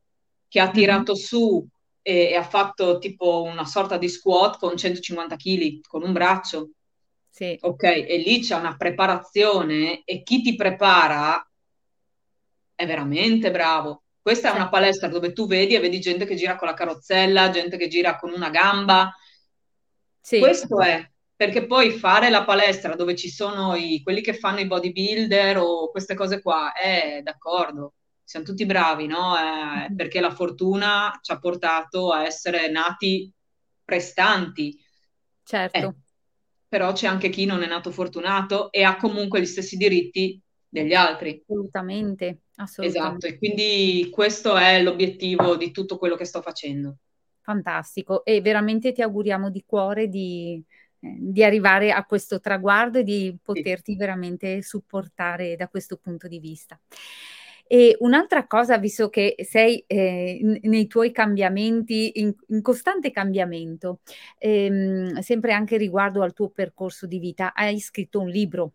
che 0.48 0.60
ha 0.60 0.66
mhm. 0.66 0.72
tirato 0.72 1.12
mm-hmm. 1.12 1.22
su 1.22 1.68
e, 2.02 2.30
e, 2.30 2.34
ha 2.34 2.42
fatto 2.42 2.98
tipo 2.98 3.42
una 3.42 3.64
sorta 3.64 3.98
di 3.98 4.08
squat 4.08 4.58
con 4.58 4.76
150 4.76 5.36
kg, 5.36 5.80
con 5.86 6.02
un 6.02 6.12
braccio. 6.12 6.70
Sì. 7.28 7.56
Ok, 7.60 7.82
e 7.82 8.16
lì 8.18 8.40
c'è 8.40 8.56
una 8.56 8.76
preparazione 8.76 10.02
e 10.04 10.22
chi 10.22 10.42
ti 10.42 10.56
prepara 10.56 11.40
è 12.74 12.86
veramente 12.86 13.50
bravo. 13.50 14.04
Questa 14.20 14.50
è 14.50 14.54
una 14.54 14.68
palestra 14.68 15.08
dove 15.08 15.32
tu 15.32 15.46
vedi 15.46 15.74
e 15.74 15.80
vedi 15.80 16.00
gente 16.00 16.24
che 16.24 16.34
gira 16.34 16.56
con 16.56 16.66
la 16.66 16.74
carrozzella, 16.74 17.50
gente 17.50 17.76
che 17.76 17.88
gira 17.88 18.16
con 18.16 18.32
una 18.32 18.50
gamba. 18.50 19.14
Sì. 20.28 20.40
Questo 20.40 20.78
è, 20.82 21.10
perché 21.34 21.64
poi 21.64 21.90
fare 21.90 22.28
la 22.28 22.44
palestra 22.44 22.94
dove 22.94 23.16
ci 23.16 23.30
sono 23.30 23.74
i, 23.74 24.02
quelli 24.02 24.20
che 24.20 24.34
fanno 24.34 24.60
i 24.60 24.66
bodybuilder 24.66 25.56
o 25.56 25.90
queste 25.90 26.14
cose 26.14 26.42
qua, 26.42 26.74
è 26.74 27.22
d'accordo, 27.22 27.94
siamo 28.22 28.44
tutti 28.44 28.66
bravi, 28.66 29.06
no? 29.06 29.34
Eh, 29.38 29.94
perché 29.94 30.20
la 30.20 30.30
fortuna 30.30 31.18
ci 31.22 31.32
ha 31.32 31.38
portato 31.38 32.12
a 32.12 32.26
essere 32.26 32.68
nati 32.68 33.32
prestanti. 33.82 34.78
Certo. 35.42 35.78
Eh, 35.78 35.94
però 36.68 36.92
c'è 36.92 37.06
anche 37.06 37.30
chi 37.30 37.46
non 37.46 37.62
è 37.62 37.66
nato 37.66 37.90
fortunato 37.90 38.70
e 38.70 38.82
ha 38.82 38.96
comunque 38.96 39.40
gli 39.40 39.46
stessi 39.46 39.78
diritti 39.78 40.38
degli 40.68 40.92
altri. 40.92 41.42
Assolutamente, 41.48 42.40
assolutamente. 42.56 43.16
Esatto, 43.16 43.26
e 43.28 43.38
quindi 43.38 44.10
questo 44.10 44.58
è 44.58 44.82
l'obiettivo 44.82 45.56
di 45.56 45.70
tutto 45.70 45.96
quello 45.96 46.16
che 46.16 46.26
sto 46.26 46.42
facendo. 46.42 46.98
Fantastico 47.48 48.26
e 48.26 48.42
veramente 48.42 48.92
ti 48.92 49.00
auguriamo 49.00 49.48
di 49.48 49.64
cuore 49.64 50.08
di, 50.08 50.62
eh, 51.00 51.16
di 51.18 51.42
arrivare 51.42 51.92
a 51.92 52.04
questo 52.04 52.40
traguardo 52.40 52.98
e 52.98 53.04
di 53.04 53.34
poterti 53.42 53.92
sì. 53.92 53.98
veramente 53.98 54.60
supportare 54.60 55.56
da 55.56 55.66
questo 55.66 55.96
punto 55.96 56.28
di 56.28 56.40
vista. 56.40 56.78
E 57.66 57.96
un'altra 58.00 58.46
cosa, 58.46 58.76
visto 58.76 59.08
che 59.08 59.34
sei 59.48 59.82
eh, 59.86 60.60
nei 60.62 60.86
tuoi 60.88 61.10
cambiamenti, 61.10 62.20
in, 62.20 62.34
in 62.48 62.60
costante 62.60 63.10
cambiamento, 63.10 64.00
ehm, 64.38 65.20
sempre 65.20 65.54
anche 65.54 65.78
riguardo 65.78 66.22
al 66.22 66.34
tuo 66.34 66.50
percorso 66.50 67.06
di 67.06 67.18
vita, 67.18 67.54
hai 67.54 67.80
scritto 67.80 68.20
un 68.20 68.28
libro. 68.28 68.72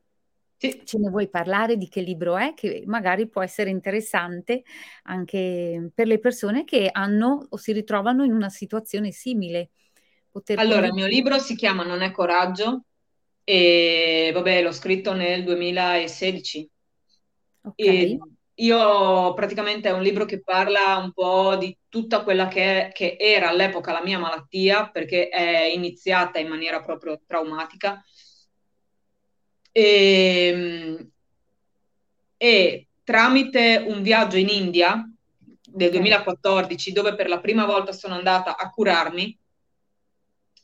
Sì. 0.63 0.81
Ce 0.85 0.97
ne 0.97 1.09
vuoi 1.09 1.27
parlare 1.27 1.75
di 1.75 1.89
che 1.89 1.99
libro 1.99 2.37
è? 2.37 2.53
Che 2.53 2.83
magari 2.85 3.27
può 3.27 3.43
essere 3.43 3.69
interessante 3.69 4.63
anche 5.03 5.91
per 5.93 6.07
le 6.07 6.19
persone 6.19 6.63
che 6.63 6.87
hanno 6.89 7.47
o 7.49 7.57
si 7.57 7.73
ritrovano 7.73 8.23
in 8.23 8.31
una 8.31 8.47
situazione 8.47 9.11
simile. 9.11 9.71
Poter 10.31 10.59
allora, 10.59 10.87
il 10.87 10.93
mio 10.93 11.05
libro 11.05 11.37
si 11.37 11.57
chiama 11.57 11.83
Non 11.83 12.01
è 12.01 12.11
coraggio 12.11 12.85
e 13.43 14.31
vabbè, 14.33 14.61
l'ho 14.61 14.71
scritto 14.71 15.11
nel 15.11 15.43
2016. 15.43 16.69
Ok. 17.63 17.73
E 17.75 18.17
io 18.55 19.33
praticamente 19.33 19.89
è 19.89 19.91
un 19.91 20.01
libro 20.01 20.23
che 20.23 20.41
parla 20.41 20.95
un 20.95 21.11
po' 21.11 21.57
di 21.57 21.77
tutta 21.89 22.23
quella 22.23 22.47
che, 22.47 22.89
che, 22.93 23.17
era 23.19 23.49
all'epoca 23.49 23.91
la 23.91 24.01
mia 24.01 24.17
malattia, 24.17 24.89
perché 24.89 25.27
è 25.27 25.63
iniziata 25.65 26.39
in 26.39 26.47
maniera 26.47 26.81
proprio 26.81 27.19
traumatica. 27.25 28.01
E, 29.73 30.47
ehm, 30.47 31.11
e 32.37 32.87
tramite 33.03 33.83
un 33.85 34.01
viaggio 34.01 34.37
in 34.37 34.47
India 34.47 35.09
del 35.61 35.91
2014, 35.91 36.91
dove 36.93 37.15
per 37.15 37.27
la 37.27 37.41
prima 37.41 37.65
volta 37.65 37.91
sono 37.91 38.13
andata 38.13 38.55
a 38.55 38.69
curarmi, 38.69 39.37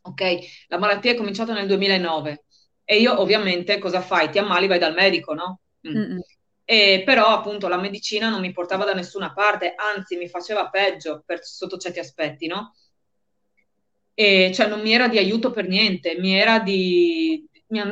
ok, 0.02 0.40
la 0.68 0.78
malattia 0.78 1.12
è 1.12 1.16
cominciata 1.16 1.54
nel 1.54 1.68
2009 1.68 2.46
e 2.86 3.00
io 3.00 3.20
ovviamente 3.20 3.78
cosa 3.78 4.02
fai? 4.02 4.30
Ti 4.30 4.40
ammali, 4.40 4.68
vai 4.68 4.80
dal 4.80 4.94
medico, 4.94 5.34
no? 5.34 5.62
Mm. 5.88 6.20
E, 6.66 7.02
però 7.04 7.28
appunto 7.28 7.68
la 7.68 7.78
medicina 7.78 8.30
non 8.30 8.42
mi 8.42 8.52
portava 8.52 8.86
da 8.86 8.94
nessuna 8.94 9.34
parte, 9.34 9.74
anzi 9.76 10.18
mi 10.18 10.28
faceva 10.28 10.70
peggio 10.70 11.24
per, 11.26 11.44
sotto 11.44 11.78
certi 11.78 12.00
aspetti, 12.00 12.46
no? 12.46 12.76
E 14.14 14.52
cioè 14.54 14.68
non 14.68 14.82
mi 14.82 14.94
era 14.94 15.08
di 15.08 15.18
aiuto 15.18 15.52
per 15.52 15.68
niente, 15.68 16.18
mi 16.20 16.34
era 16.36 16.60
di... 16.60 17.48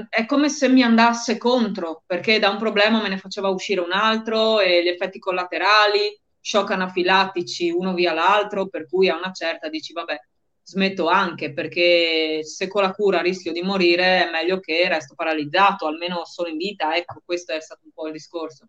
È 0.09 0.25
come 0.25 0.49
se 0.49 0.69
mi 0.69 0.81
andasse 0.81 1.37
contro, 1.37 2.01
perché 2.07 2.39
da 2.39 2.49
un 2.49 2.57
problema 2.57 2.99
me 2.99 3.09
ne 3.09 3.19
faceva 3.19 3.49
uscire 3.49 3.79
un 3.79 3.91
altro 3.91 4.59
e 4.59 4.81
gli 4.81 4.87
effetti 4.87 5.19
collaterali, 5.19 6.19
shock 6.41 6.71
anafilattici 6.71 7.69
uno 7.69 7.93
via 7.93 8.11
l'altro, 8.11 8.69
per 8.69 8.87
cui 8.87 9.07
a 9.07 9.15
una 9.15 9.31
certa 9.31 9.69
dici 9.69 9.93
vabbè, 9.93 10.17
smetto 10.63 11.07
anche 11.07 11.53
perché 11.53 12.39
se 12.43 12.67
con 12.67 12.81
la 12.81 12.91
cura 12.91 13.21
rischio 13.21 13.51
di 13.51 13.61
morire 13.61 14.27
è 14.27 14.31
meglio 14.31 14.59
che 14.59 14.87
resto 14.89 15.13
paralizzato, 15.13 15.85
almeno 15.85 16.25
sono 16.25 16.47
in 16.47 16.57
vita, 16.57 16.95
ecco, 16.95 17.21
questo 17.23 17.53
è 17.53 17.61
stato 17.61 17.81
un 17.83 17.91
po' 17.93 18.07
il 18.07 18.13
discorso. 18.13 18.65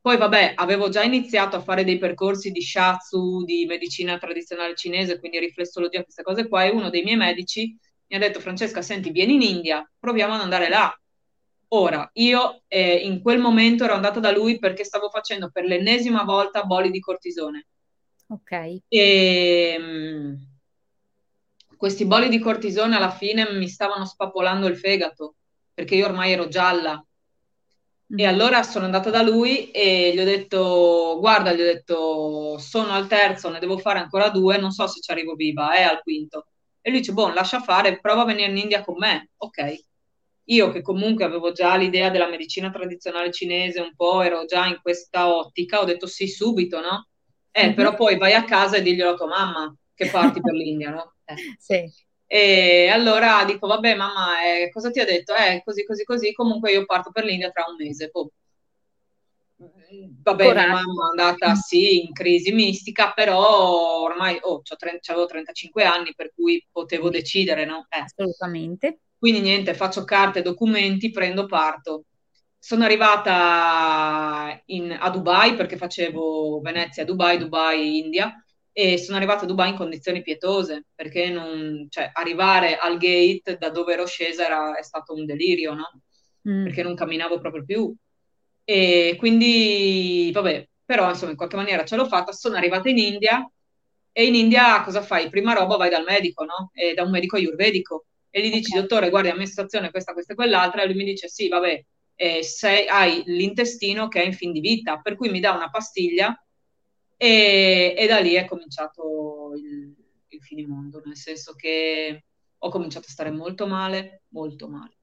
Poi 0.00 0.16
vabbè, 0.16 0.54
avevo 0.56 0.88
già 0.88 1.02
iniziato 1.04 1.54
a 1.54 1.60
fare 1.60 1.84
dei 1.84 1.98
percorsi 1.98 2.50
di 2.50 2.62
shiatsu, 2.62 3.44
di 3.44 3.64
medicina 3.66 4.18
tradizionale 4.18 4.74
cinese, 4.74 5.20
quindi 5.20 5.38
riflessologia, 5.38 6.02
queste 6.02 6.22
cose 6.22 6.48
qua, 6.48 6.64
e 6.64 6.70
uno 6.70 6.90
dei 6.90 7.02
miei 7.04 7.16
medici 7.16 7.76
mi 8.08 8.16
ha 8.16 8.18
detto, 8.18 8.40
Francesca, 8.40 8.82
senti, 8.82 9.10
vieni 9.10 9.34
in 9.34 9.42
India, 9.42 9.88
proviamo 9.98 10.34
ad 10.34 10.40
andare 10.40 10.68
là. 10.68 10.92
Ora, 11.68 12.08
io 12.14 12.62
eh, 12.68 12.94
in 12.96 13.20
quel 13.20 13.38
momento 13.38 13.84
ero 13.84 13.94
andata 13.94 14.20
da 14.20 14.30
lui 14.30 14.58
perché 14.58 14.84
stavo 14.84 15.10
facendo 15.10 15.50
per 15.50 15.64
l'ennesima 15.64 16.22
volta 16.22 16.62
boli 16.62 16.90
di 16.90 17.00
cortisone. 17.00 17.66
Ok. 18.28 18.52
E, 18.52 18.80
ehm, 18.88 20.38
questi 21.76 22.06
boli 22.06 22.28
di 22.28 22.38
cortisone 22.38 22.96
alla 22.96 23.10
fine 23.10 23.50
mi 23.52 23.68
stavano 23.68 24.04
spappolando 24.04 24.66
il 24.66 24.76
fegato 24.76 25.34
perché 25.74 25.94
io 25.96 26.06
ormai 26.06 26.32
ero 26.32 26.48
gialla. 26.48 27.04
E 28.08 28.24
mm. 28.24 28.28
allora 28.28 28.62
sono 28.62 28.84
andata 28.84 29.10
da 29.10 29.22
lui 29.22 29.70
e 29.72 30.12
gli 30.14 30.20
ho 30.20 30.24
detto: 30.24 31.16
Guarda, 31.18 31.52
gli 31.52 31.60
ho 31.60 31.64
detto, 31.64 32.58
sono 32.58 32.92
al 32.92 33.08
terzo, 33.08 33.50
ne 33.50 33.58
devo 33.58 33.78
fare 33.78 33.98
ancora 33.98 34.30
due, 34.30 34.58
non 34.58 34.70
so 34.70 34.86
se 34.86 35.00
ci 35.00 35.10
arrivo 35.10 35.34
viva, 35.34 35.74
è 35.74 35.82
al 35.82 36.00
quinto. 36.02 36.46
E 36.86 36.90
lui 36.90 37.00
dice: 37.00 37.12
Boh, 37.12 37.32
lascia 37.32 37.60
fare, 37.60 37.98
prova 37.98 38.22
a 38.22 38.26
venire 38.26 38.48
in 38.48 38.58
India 38.58 38.84
con 38.84 38.94
me. 38.96 39.30
Ok. 39.38 39.74
Io 40.44 40.70
che 40.70 40.82
comunque 40.82 41.24
avevo 41.24 41.50
già 41.50 41.74
l'idea 41.74 42.10
della 42.10 42.28
medicina 42.28 42.70
tradizionale 42.70 43.32
cinese, 43.32 43.80
un 43.80 43.92
po' 43.96 44.22
ero 44.22 44.44
già 44.44 44.66
in 44.66 44.78
questa 44.80 45.34
ottica, 45.34 45.80
ho 45.80 45.84
detto 45.84 46.06
sì 46.06 46.28
subito, 46.28 46.78
no? 46.78 47.08
Eh, 47.50 47.64
mm-hmm. 47.64 47.74
però 47.74 47.96
poi 47.96 48.16
vai 48.16 48.34
a 48.34 48.44
casa 48.44 48.76
e 48.76 48.82
diglielo 48.82 49.10
a 49.10 49.14
tua 49.14 49.26
mamma 49.26 49.76
che 49.94 50.06
parti 50.10 50.40
per 50.40 50.54
l'India, 50.54 50.90
no? 50.90 51.14
Eh. 51.24 51.34
Sì. 51.58 51.92
E 52.24 52.88
allora 52.88 53.44
dico, 53.44 53.66
vabbè 53.66 53.96
mamma, 53.96 54.44
eh, 54.44 54.70
cosa 54.70 54.90
ti 54.90 55.00
ha 55.00 55.04
detto? 55.04 55.34
Eh, 55.34 55.62
così, 55.64 55.84
così, 55.84 56.04
così, 56.04 56.32
comunque 56.34 56.70
io 56.70 56.84
parto 56.84 57.10
per 57.10 57.24
l'India 57.24 57.50
tra 57.50 57.64
un 57.68 57.84
mese. 57.84 58.10
Oh. 58.12 58.30
Vabbè, 59.58 60.44
Coraggio. 60.44 60.66
mia 60.66 60.76
mamma 60.76 61.06
è 61.06 61.10
andata 61.10 61.54
sì 61.54 62.04
in 62.04 62.12
crisi 62.12 62.52
mistica, 62.52 63.12
però 63.12 64.02
ormai 64.02 64.38
oh, 64.42 64.62
avevo 65.06 65.26
35 65.26 65.84
anni, 65.84 66.12
per 66.14 66.32
cui 66.34 66.64
potevo 66.70 67.08
decidere, 67.08 67.64
no? 67.64 67.86
Eh. 67.88 68.00
Assolutamente. 68.00 69.00
Quindi 69.18 69.40
niente, 69.40 69.74
faccio 69.74 70.04
carte, 70.04 70.42
documenti, 70.42 71.10
prendo, 71.10 71.46
parto. 71.46 72.04
Sono 72.58 72.84
arrivata 72.84 74.60
in, 74.66 74.94
a 74.98 75.08
Dubai 75.10 75.54
perché 75.54 75.76
facevo 75.76 76.60
Venezia, 76.60 77.04
Dubai, 77.04 77.38
Dubai, 77.38 77.98
India 77.98 78.34
e 78.72 78.98
sono 78.98 79.16
arrivata 79.16 79.44
a 79.44 79.46
Dubai 79.46 79.70
in 79.70 79.76
condizioni 79.76 80.20
pietose 80.20 80.86
perché 80.94 81.30
non, 81.30 81.86
cioè, 81.88 82.10
arrivare 82.12 82.76
al 82.76 82.98
gate 82.98 83.56
da 83.56 83.70
dove 83.70 83.94
ero 83.94 84.04
scesa 84.04 84.44
era, 84.44 84.76
è 84.76 84.82
stato 84.82 85.14
un 85.14 85.24
delirio, 85.24 85.72
no? 85.72 86.02
Mm. 86.48 86.64
Perché 86.64 86.82
non 86.82 86.94
camminavo 86.94 87.38
proprio 87.38 87.64
più. 87.64 87.96
E 88.68 89.14
quindi, 89.16 90.30
vabbè, 90.32 90.68
però 90.84 91.08
insomma 91.08 91.30
in 91.30 91.36
qualche 91.36 91.56
maniera 91.56 91.84
ce 91.84 91.94
l'ho 91.94 92.06
fatta. 92.06 92.32
Sono 92.32 92.56
arrivata 92.56 92.88
in 92.88 92.98
India 92.98 93.48
e 94.10 94.26
in 94.26 94.34
India 94.34 94.82
cosa 94.82 95.02
fai? 95.02 95.28
Prima 95.30 95.52
roba 95.52 95.76
vai 95.76 95.88
dal 95.88 96.04
medico, 96.04 96.44
no? 96.44 96.70
E 96.72 96.92
da 96.94 97.04
un 97.04 97.10
medico 97.10 97.36
ayurvedico 97.36 98.06
e 98.30 98.42
gli 98.42 98.50
dici, 98.50 98.72
okay. 98.72 98.82
dottore, 98.82 99.08
guardi, 99.08 99.28
la 99.28 99.36
mia 99.36 99.46
situazione 99.46 99.90
questa, 99.90 100.12
questa 100.12 100.32
e 100.32 100.36
quell'altra, 100.36 100.82
e 100.82 100.86
lui 100.86 100.96
mi 100.96 101.04
dice, 101.04 101.28
sì, 101.28 101.48
vabbè, 101.48 101.84
eh, 102.16 102.42
sei, 102.42 102.86
hai 102.88 103.22
l'intestino 103.26 104.08
che 104.08 104.22
è 104.22 104.26
in 104.26 104.32
fin 104.32 104.52
di 104.52 104.60
vita, 104.60 104.98
per 105.00 105.16
cui 105.16 105.30
mi 105.30 105.40
dà 105.40 105.52
una 105.52 105.70
pastiglia 105.70 106.38
e, 107.16 107.94
e 107.96 108.06
da 108.06 108.18
lì 108.18 108.34
è 108.34 108.44
cominciato 108.44 109.52
il, 109.54 109.94
il 110.28 110.42
finimondo, 110.42 111.00
nel 111.04 111.16
senso 111.16 111.54
che 111.54 112.24
ho 112.58 112.68
cominciato 112.68 113.06
a 113.08 113.10
stare 113.10 113.30
molto 113.30 113.66
male, 113.66 114.24
molto 114.28 114.68
male. 114.68 114.96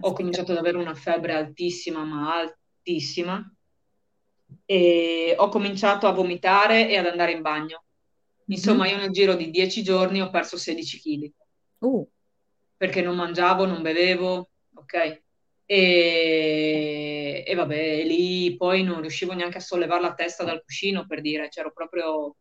Ho 0.00 0.12
cominciato 0.12 0.52
ad 0.52 0.58
avere 0.58 0.78
una 0.78 0.94
febbre 0.94 1.34
altissima, 1.34 2.04
ma 2.04 2.34
altissima. 2.36 3.54
e 4.64 5.34
ho 5.36 5.48
cominciato 5.48 6.06
a 6.06 6.12
vomitare 6.12 6.88
e 6.88 6.96
ad 6.96 7.06
andare 7.06 7.32
in 7.32 7.42
bagno. 7.42 7.84
Insomma, 8.46 8.88
io 8.88 8.96
nel 8.96 9.10
giro 9.10 9.34
di 9.34 9.50
dieci 9.50 9.82
giorni 9.82 10.20
ho 10.20 10.30
perso 10.30 10.56
16 10.56 11.00
kg. 11.00 11.32
Uh. 11.78 12.06
Perché 12.76 13.00
non 13.00 13.16
mangiavo, 13.16 13.64
non 13.66 13.82
bevevo, 13.82 14.50
ok? 14.74 15.22
E, 15.64 17.44
e 17.46 17.54
vabbè, 17.54 18.04
lì 18.04 18.56
poi 18.56 18.82
non 18.82 19.00
riuscivo 19.00 19.32
neanche 19.32 19.58
a 19.58 19.60
sollevare 19.60 20.02
la 20.02 20.14
testa 20.14 20.44
dal 20.44 20.62
cuscino 20.62 21.06
per 21.06 21.20
dire, 21.20 21.48
c'ero 21.48 21.72
proprio, 21.72 22.36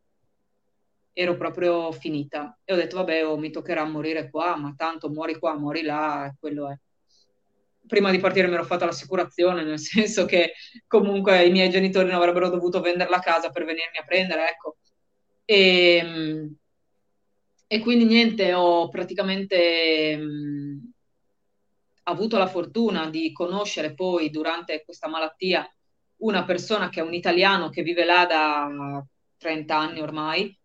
ero 1.14 1.38
proprio 1.38 1.92
finita. 1.92 2.60
E 2.64 2.74
ho 2.74 2.76
detto, 2.76 2.98
vabbè, 2.98 3.26
oh, 3.26 3.38
mi 3.38 3.52
toccherà 3.52 3.86
morire 3.86 4.30
qua, 4.30 4.56
ma 4.58 4.74
tanto 4.76 5.10
muori 5.10 5.38
qua, 5.38 5.58
muori 5.58 5.84
là, 5.84 6.34
quello 6.40 6.70
è. 6.70 6.78
Prima 7.88 8.12
di 8.12 8.20
partire 8.20 8.48
mi 8.48 8.54
ero 8.54 8.64
fatta 8.64 8.86
l'assicurazione, 8.86 9.64
nel 9.64 9.80
senso 9.80 10.26
che 10.26 10.54
comunque 10.88 11.46
i 11.46 11.52
miei 11.52 11.70
genitori 11.70 12.08
non 12.08 12.16
avrebbero 12.16 12.50
dovuto 12.50 12.80
vendere 12.80 13.10
la 13.10 13.20
casa 13.20 13.50
per 13.50 13.66
venirmi 13.66 13.98
a 13.98 14.04
prendere, 14.06 14.50
ecco. 14.50 14.78
E, 15.46 16.50
e 17.68 17.80
quindi 17.80 18.06
niente, 18.06 18.54
ho 18.54 18.88
praticamente 18.90 20.18
mh, 20.18 20.92
avuto 22.04 22.38
la 22.38 22.48
fortuna 22.48 23.10
di 23.10 23.32
conoscere 23.32 23.94
poi 23.94 24.30
durante 24.30 24.84
questa 24.84 25.08
malattia 25.08 25.68
una 26.18 26.44
persona 26.44 26.90
che 26.90 27.00
è 27.00 27.04
un 27.04 27.14
italiano 27.14 27.70
che 27.70 27.82
vive 27.82 28.06
là 28.06 28.26
da 28.26 29.04
30 29.38 29.78
anni 29.78 30.02
ormai 30.02 30.56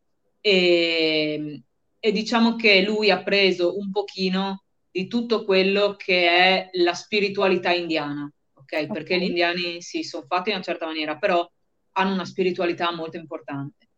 e, 0.41 1.63
e 1.99 2.13
diciamo 2.13 2.57
che 2.57 2.83
lui 2.83 3.11
ha 3.11 3.23
preso 3.23 3.77
un 3.77 3.91
pochino 3.91 4.65
di 4.97 5.09
tutto 5.09 5.45
quello 5.45 5.95
che 5.95 6.27
è 6.27 6.71
la 6.73 6.95
spiritualità 6.95 7.71
indiana, 7.71 8.25
ok? 8.55 8.63
okay. 8.63 8.87
Perché 8.87 9.19
gli 9.19 9.25
indiani 9.25 9.83
sì, 9.83 10.03
sono 10.03 10.25
fatti 10.27 10.49
in 10.49 10.55
una 10.55 10.65
certa 10.65 10.87
maniera, 10.87 11.19
però 11.19 11.47
hanno 11.93 12.15
una 12.15 12.25
spiritualità 12.25 12.91
molto 12.95 13.19
importante. 13.19 13.89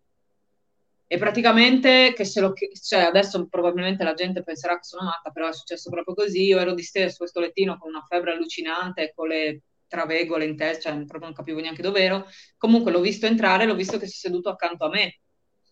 E 1.06 1.16
praticamente, 1.16 2.12
che 2.16 2.24
se 2.24 2.40
lo, 2.40 2.52
cioè 2.82 3.02
adesso 3.02 3.46
probabilmente 3.46 4.02
la 4.02 4.14
gente 4.14 4.42
penserà 4.42 4.74
che 4.74 4.82
sono 4.82 5.04
matta, 5.04 5.30
però 5.30 5.48
è 5.48 5.52
successo 5.52 5.88
proprio 5.88 6.16
così. 6.16 6.46
Io 6.46 6.58
ero 6.58 6.74
distesa 6.74 7.10
su 7.10 7.18
questo 7.18 7.38
lettino 7.38 7.78
con 7.78 7.90
una 7.90 8.04
febbre 8.06 8.32
allucinante, 8.32 9.12
con 9.14 9.28
le 9.28 9.62
travegole 9.86 10.46
in 10.46 10.56
testa, 10.56 10.90
cioè 10.90 11.04
proprio 11.04 11.26
non 11.26 11.32
capivo 11.32 11.60
neanche 11.60 11.80
dove 11.80 12.00
ero. 12.00 12.26
Comunque 12.56 12.90
l'ho 12.90 13.00
visto 13.00 13.26
entrare, 13.26 13.66
l'ho 13.66 13.76
visto 13.76 13.98
che 13.98 14.06
si 14.08 14.16
è 14.16 14.28
seduto 14.28 14.48
accanto 14.48 14.84
a 14.86 14.88
me. 14.88 15.20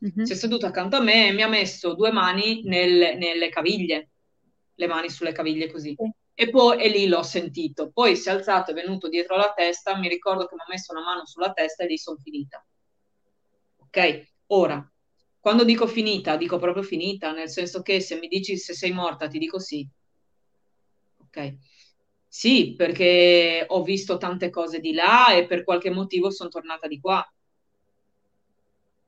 Mm-hmm. 0.05 0.25
Si 0.25 0.33
è 0.33 0.37
seduto 0.37 0.67
accanto 0.67 0.95
a 0.95 1.03
me 1.03 1.29
e 1.29 1.33
mi 1.33 1.43
ha 1.43 1.49
messo 1.49 1.95
due 1.95 2.13
mani 2.13 2.63
nel, 2.63 3.17
nelle 3.19 3.49
caviglie, 3.49 4.11
le 4.77 4.87
mani 4.87 5.11
sulle 5.11 5.33
caviglie 5.33 5.71
così. 5.71 5.97
Mm. 6.03 6.11
E 6.35 6.51
poi 6.51 6.83
e 6.83 6.89
lì 6.89 7.07
l'ho 7.07 7.23
sentito. 7.23 7.91
Poi 7.91 8.15
si 8.17 8.29
è 8.29 8.33
alzato, 8.33 8.71
è 8.71 8.75
venuto 8.75 9.09
dietro 9.09 9.37
la 9.37 9.53
testa, 9.55 9.97
mi 9.97 10.09
ricordo 10.09 10.47
che 10.47 10.55
mi 10.55 10.61
ha 10.61 10.67
messo 10.69 10.93
una 10.93 11.03
mano 11.03 11.27
sulla 11.27 11.53
testa 11.53 11.85
e 11.85 11.87
lì 11.87 11.99
sono 11.99 12.19
finita. 12.19 12.65
Ok? 13.79 14.33
Ora, 14.49 14.93
quando 15.41 15.65
dico 15.65 15.87
finita, 15.87 16.37
dico 16.37 16.59
proprio 16.59 16.83
finita, 16.83 17.33
nel 17.33 17.49
senso 17.49 17.81
che 17.83 18.01
se 18.01 18.19
mi 18.19 18.29
dici 18.29 18.57
se 18.59 18.75
sei 18.75 18.93
morta, 18.93 19.29
ti 19.29 19.39
dico 19.39 19.59
sì. 19.59 19.89
Ok. 21.19 21.57
Sì, 22.29 22.75
perché 22.77 23.65
ho 23.67 23.83
visto 23.83 24.19
tante 24.19 24.51
cose 24.51 24.79
di 24.81 24.93
là 24.93 25.33
e 25.35 25.47
per 25.47 25.65
qualche 25.65 25.91
motivo 25.91 26.31
sono 26.31 26.51
tornata 26.51 26.87
di 26.87 27.01
qua. 27.01 27.27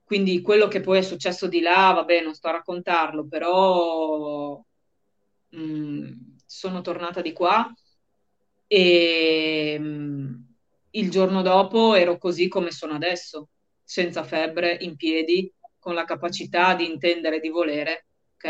Quindi 0.05 0.41
quello 0.41 0.69
che 0.69 0.81
poi 0.81 0.99
è 0.99 1.03
successo 1.03 1.47
di 1.47 1.61
là, 1.61 1.93
vabbè, 1.93 2.23
non 2.23 2.35
sto 2.35 2.49
a 2.49 2.53
raccontarlo, 2.53 3.29
però 3.29 4.59
mh, 5.51 6.37
sono 6.47 6.81
tornata 6.81 7.21
di 7.21 7.33
qua 7.33 7.73
e 8.67 9.79
mh, 9.79 10.47
il 10.91 11.11
giorno 11.11 11.43
dopo 11.43 11.95
ero 11.95 12.19
così 12.19 12.49
come 12.49 12.71
sono 12.71 12.95
adesso, 12.95 13.49
senza 13.83 14.23
febbre, 14.25 14.77
in 14.81 14.97
piedi, 14.97 15.53
con 15.79 15.95
la 15.95 16.05
capacità 16.05 16.75
di 16.75 16.87
intendere, 16.87 17.41
di 17.41 17.49
volere, 17.49 18.07
ok? 18.35 18.43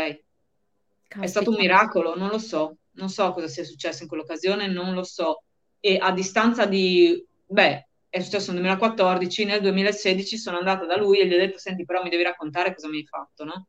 Caspita. 1.07 1.23
È 1.23 1.27
stato 1.27 1.49
un 1.51 1.57
miracolo, 1.57 2.15
non 2.15 2.29
lo 2.29 2.37
so, 2.37 2.77
non 2.91 3.09
so 3.09 3.31
cosa 3.33 3.47
sia 3.47 3.63
successo 3.63 4.03
in 4.03 4.09
quell'occasione, 4.09 4.67
non 4.67 4.93
lo 4.93 5.03
so. 5.03 5.43
E 5.79 5.97
a 5.97 6.11
distanza 6.11 6.65
di, 6.65 7.25
beh, 7.45 7.87
è 8.09 8.19
successo 8.19 8.51
nel 8.51 8.61
2014, 8.61 9.45
nel 9.45 9.61
2016 9.61 10.37
sono 10.37 10.57
andata 10.57 10.85
da 10.85 10.97
lui 10.97 11.19
e 11.19 11.27
gli 11.27 11.33
ho 11.33 11.37
detto, 11.37 11.57
senti, 11.57 11.85
però 11.85 12.03
mi 12.03 12.09
devi 12.09 12.23
raccontare 12.23 12.73
cosa 12.73 12.89
mi 12.89 12.97
hai 12.97 13.05
fatto, 13.05 13.43
no? 13.45 13.67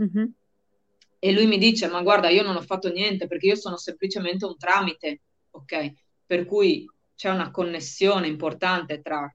Mm-hmm. 0.00 0.32
E 1.22 1.32
lui 1.32 1.46
mi 1.46 1.58
dice, 1.58 1.86
ma 1.86 2.00
guarda, 2.00 2.30
io 2.30 2.42
non 2.42 2.56
ho 2.56 2.62
fatto 2.62 2.90
niente 2.90 3.26
perché 3.26 3.46
io 3.46 3.54
sono 3.54 3.76
semplicemente 3.76 4.46
un 4.46 4.56
tramite, 4.56 5.20
ok? 5.50 5.92
Per 6.24 6.46
cui 6.46 6.90
c'è 7.14 7.28
una 7.28 7.50
connessione 7.50 8.26
importante 8.26 9.02
tra 9.02 9.32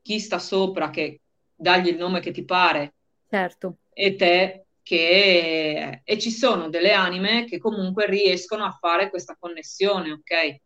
chi 0.00 0.18
sta 0.18 0.38
sopra, 0.38 0.88
che 0.88 1.20
dagli 1.54 1.88
il 1.88 1.98
nome 1.98 2.20
che 2.20 2.32
ti 2.32 2.44
pare, 2.44 2.94
certo. 3.28 3.76
e 3.92 4.16
te 4.16 4.64
che... 4.82 6.00
E 6.02 6.18
ci 6.18 6.30
sono 6.30 6.68
delle 6.70 6.92
anime 6.92 7.44
che 7.44 7.58
comunque 7.58 8.06
riescono 8.06 8.64
a 8.64 8.76
fare 8.80 9.10
questa 9.10 9.36
connessione, 9.38 10.12
ok? 10.12 10.60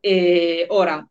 E 0.00 0.64
ora, 0.68 1.06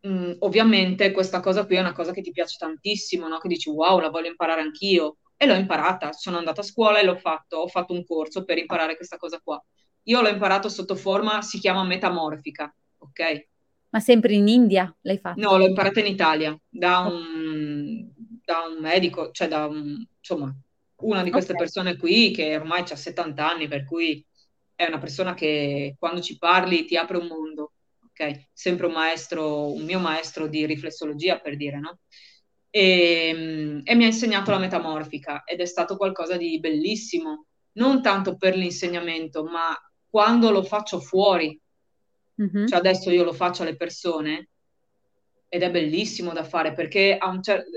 mh, 0.00 0.08
mm, 0.08 0.32
ovviamente 0.38 1.12
questa 1.12 1.40
cosa 1.40 1.66
qui 1.66 1.76
è 1.76 1.80
una 1.80 1.92
cosa 1.92 2.12
che 2.12 2.22
ti 2.22 2.32
piace 2.32 2.56
tantissimo, 2.58 3.28
no? 3.28 3.38
Che 3.38 3.48
dici, 3.48 3.68
wow, 3.68 4.00
la 4.00 4.10
voglio 4.10 4.28
imparare 4.28 4.62
anch'io. 4.62 5.18
E 5.42 5.46
l'ho 5.46 5.54
imparata, 5.54 6.12
sono 6.12 6.38
andata 6.38 6.60
a 6.60 6.64
scuola 6.64 7.00
e 7.00 7.04
l'ho 7.04 7.16
fatto, 7.16 7.56
ho 7.56 7.66
fatto 7.66 7.92
un 7.92 8.04
corso 8.04 8.44
per 8.44 8.58
imparare 8.58 8.94
questa 8.94 9.16
cosa 9.16 9.40
qua. 9.42 9.60
Io 10.04 10.20
l'ho 10.20 10.28
imparato 10.28 10.68
sotto 10.68 10.94
forma, 10.94 11.42
si 11.42 11.58
chiama 11.58 11.82
metamorfica, 11.82 12.72
ok? 12.98 13.48
Ma 13.88 13.98
sempre 13.98 14.34
in 14.34 14.46
India 14.46 14.96
l'hai 15.00 15.18
fatto? 15.18 15.40
No, 15.40 15.56
l'ho 15.56 15.66
imparata 15.66 15.98
in 15.98 16.06
Italia, 16.06 16.56
da 16.68 17.00
un, 17.00 18.08
da 18.44 18.66
un 18.72 18.80
medico, 18.80 19.32
cioè 19.32 19.48
da 19.48 19.66
un, 19.66 20.06
insomma, 20.16 20.54
una 20.98 21.24
di 21.24 21.32
queste 21.32 21.54
okay. 21.54 21.64
persone 21.64 21.96
qui 21.96 22.30
che 22.30 22.54
ormai 22.54 22.84
ha 22.88 22.94
70 22.94 23.50
anni, 23.50 23.66
per 23.66 23.84
cui 23.84 24.24
è 24.76 24.86
una 24.86 24.98
persona 24.98 25.34
che 25.34 25.96
quando 25.98 26.20
ci 26.20 26.38
parli 26.38 26.84
ti 26.84 26.96
apre 26.96 27.16
un 27.16 27.26
mondo, 27.26 27.72
ok? 28.04 28.50
Sempre 28.52 28.86
un 28.86 28.92
maestro, 28.92 29.72
un 29.72 29.82
mio 29.82 29.98
maestro 29.98 30.46
di 30.46 30.64
riflessologia, 30.66 31.40
per 31.40 31.56
dire, 31.56 31.80
no? 31.80 31.98
E, 32.74 33.82
e 33.84 33.94
mi 33.94 34.04
ha 34.04 34.06
insegnato 34.06 34.50
la 34.50 34.58
metamorfica 34.58 35.44
ed 35.44 35.60
è 35.60 35.66
stato 35.66 35.96
qualcosa 35.96 36.36
di 36.36 36.58
bellissimo, 36.58 37.46
non 37.72 38.00
tanto 38.00 38.36
per 38.36 38.56
l'insegnamento, 38.56 39.44
ma 39.44 39.76
quando 40.08 40.50
lo 40.50 40.62
faccio 40.62 40.98
fuori 40.98 41.60
Mm-hmm. 42.40 42.66
Cioè 42.66 42.78
adesso 42.78 43.10
io 43.10 43.24
lo 43.24 43.32
faccio 43.32 43.62
alle 43.62 43.76
persone 43.76 44.48
ed 45.48 45.62
è 45.62 45.70
bellissimo 45.70 46.32
da 46.32 46.44
fare 46.44 46.72
perché 46.72 47.16
a 47.16 47.28
un 47.28 47.42
certo 47.42 47.68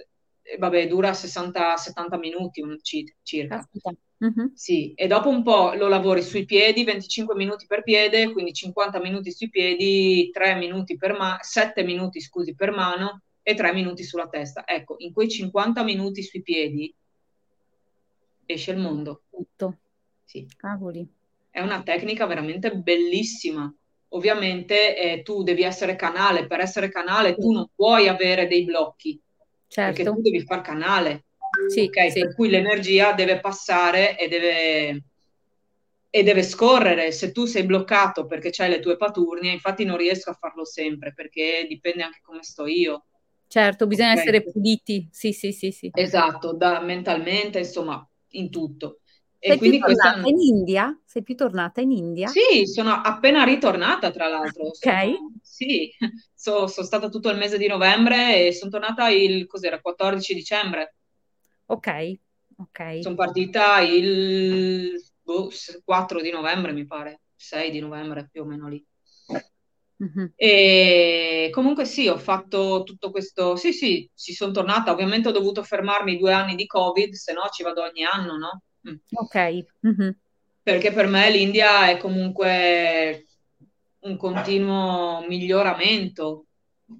vabbè, 0.57 0.87
dura 0.87 1.11
60-70 1.11 2.17
minuti 2.19 2.63
circa. 3.21 3.67
Mm-hmm. 4.23 4.53
Sì, 4.53 4.93
e 4.93 5.07
dopo 5.07 5.27
un 5.27 5.43
po' 5.43 5.73
lo 5.73 5.87
lavori 5.87 6.21
sui 6.21 6.45
piedi, 6.45 6.85
25 6.85 7.35
minuti 7.35 7.65
per 7.67 7.83
piede, 7.83 8.31
quindi 8.31 8.53
50 8.53 8.99
minuti 9.01 9.31
sui 9.31 9.49
piedi, 9.49 10.29
3 10.31 10.55
minuti 10.55 10.95
per 10.95 11.17
mano, 11.17 11.37
7 11.41 11.83
minuti 11.83 12.21
scusi 12.21 12.55
per 12.55 12.71
mano 12.71 13.23
e 13.47 13.53
3 13.53 13.73
minuti 13.73 14.03
sulla 14.03 14.27
testa. 14.27 14.65
Ecco, 14.65 14.95
in 14.97 15.13
quei 15.13 15.29
50 15.29 15.83
minuti 15.83 16.23
sui 16.23 16.41
piedi 16.41 16.91
esce 18.45 18.71
il 18.71 18.77
mondo. 18.77 19.21
Tutto. 19.29 19.77
Sì. 20.23 20.47
Cavoli. 20.57 21.07
È 21.51 21.61
una 21.61 21.83
tecnica 21.83 22.25
veramente 22.25 22.75
bellissima 22.75 23.71
ovviamente 24.15 24.97
eh, 24.97 25.21
tu 25.21 25.43
devi 25.43 25.63
essere 25.63 25.95
canale, 25.95 26.47
per 26.47 26.61
essere 26.61 26.89
canale 26.89 27.35
tu 27.35 27.51
non 27.51 27.69
puoi 27.75 28.07
avere 28.07 28.47
dei 28.47 28.63
blocchi, 28.63 29.19
certo. 29.67 29.91
perché 29.93 30.03
tu 30.03 30.21
devi 30.21 30.41
far 30.43 30.61
canale, 30.61 31.25
sì, 31.67 31.81
okay? 31.81 32.11
sì. 32.11 32.21
per 32.21 32.33
cui 32.33 32.49
l'energia 32.49 33.13
deve 33.13 33.39
passare 33.39 34.17
e 34.17 34.27
deve, 34.27 35.03
e 36.09 36.23
deve 36.23 36.43
scorrere. 36.43 37.11
Se 37.11 37.31
tu 37.31 37.45
sei 37.45 37.63
bloccato 37.63 38.25
perché 38.25 38.49
c'hai 38.51 38.69
le 38.69 38.79
tue 38.79 38.97
paturnie, 38.97 39.51
infatti 39.51 39.83
non 39.83 39.97
riesco 39.97 40.29
a 40.29 40.37
farlo 40.39 40.65
sempre, 40.65 41.13
perché 41.13 41.65
dipende 41.67 42.03
anche 42.03 42.21
come 42.23 42.41
sto 42.41 42.65
io. 42.65 43.05
Certo, 43.55 43.87
bisogna 43.87 44.11
okay? 44.11 44.21
essere 44.21 44.43
puliti, 44.43 45.07
sì, 45.09 45.31
sì, 45.31 45.53
sì, 45.53 45.71
sì. 45.71 45.89
Esatto, 45.93 46.51
da, 46.51 46.81
mentalmente, 46.81 47.59
insomma, 47.59 48.05
in 48.31 48.49
tutto. 48.49 48.99
Sei 49.39 49.57
più 49.57 49.79
tornata 49.79 50.19
questa... 50.19 50.27
in 50.27 50.39
India? 50.41 51.01
Sei 51.05 51.23
più 51.23 51.35
tornata 51.35 51.79
in 51.79 51.91
India? 51.91 52.27
Sì, 52.27 52.67
sono 52.67 52.91
appena 52.91 53.45
ritornata 53.45 54.11
tra 54.11 54.27
l'altro. 54.27 54.65
Ok. 54.65 54.75
Sono... 54.81 55.31
Sì, 55.41 55.89
so, 56.33 56.67
sono 56.67 56.85
stata 56.85 57.07
tutto 57.07 57.29
il 57.29 57.37
mese 57.37 57.57
di 57.57 57.67
novembre 57.67 58.45
e 58.45 58.51
sono 58.51 58.71
tornata 58.71 59.07
il 59.07 59.45
cos'era, 59.45 59.79
14 59.79 60.33
dicembre. 60.33 60.95
Ok, 61.67 62.13
ok. 62.57 62.99
Sono 63.03 63.15
partita 63.15 63.79
il 63.79 65.01
boh, 65.23 65.49
4 65.81 66.19
di 66.19 66.29
novembre, 66.29 66.73
mi 66.73 66.85
pare, 66.85 67.21
6 67.37 67.71
di 67.71 67.79
novembre 67.79 68.27
più 68.29 68.41
o 68.41 68.45
meno 68.45 68.67
lì. 68.67 68.85
Mm-hmm. 70.03 70.25
E 70.35 71.49
comunque 71.51 71.85
sì, 71.85 72.07
ho 72.07 72.17
fatto 72.17 72.83
tutto 72.83 73.11
questo. 73.11 73.55
Sì, 73.55 73.71
sì, 73.71 74.09
ci 74.13 74.33
sono 74.33 74.51
tornata. 74.51 74.91
Ovviamente 74.91 75.29
ho 75.29 75.31
dovuto 75.31 75.63
fermarmi 75.63 76.17
due 76.17 76.33
anni 76.33 76.55
di 76.55 76.65
Covid, 76.65 77.13
se 77.13 77.33
no 77.33 77.47
ci 77.51 77.63
vado 77.63 77.81
ogni 77.81 78.03
anno, 78.03 78.37
no? 78.37 78.61
Mm. 78.89 78.95
Ok. 79.13 79.65
Mm-hmm. 79.87 80.09
Perché 80.61 80.91
per 80.91 81.07
me 81.07 81.29
l'India 81.29 81.89
è 81.89 81.97
comunque 81.97 83.25
un 83.99 84.17
continuo 84.17 85.23
miglioramento. 85.27 86.45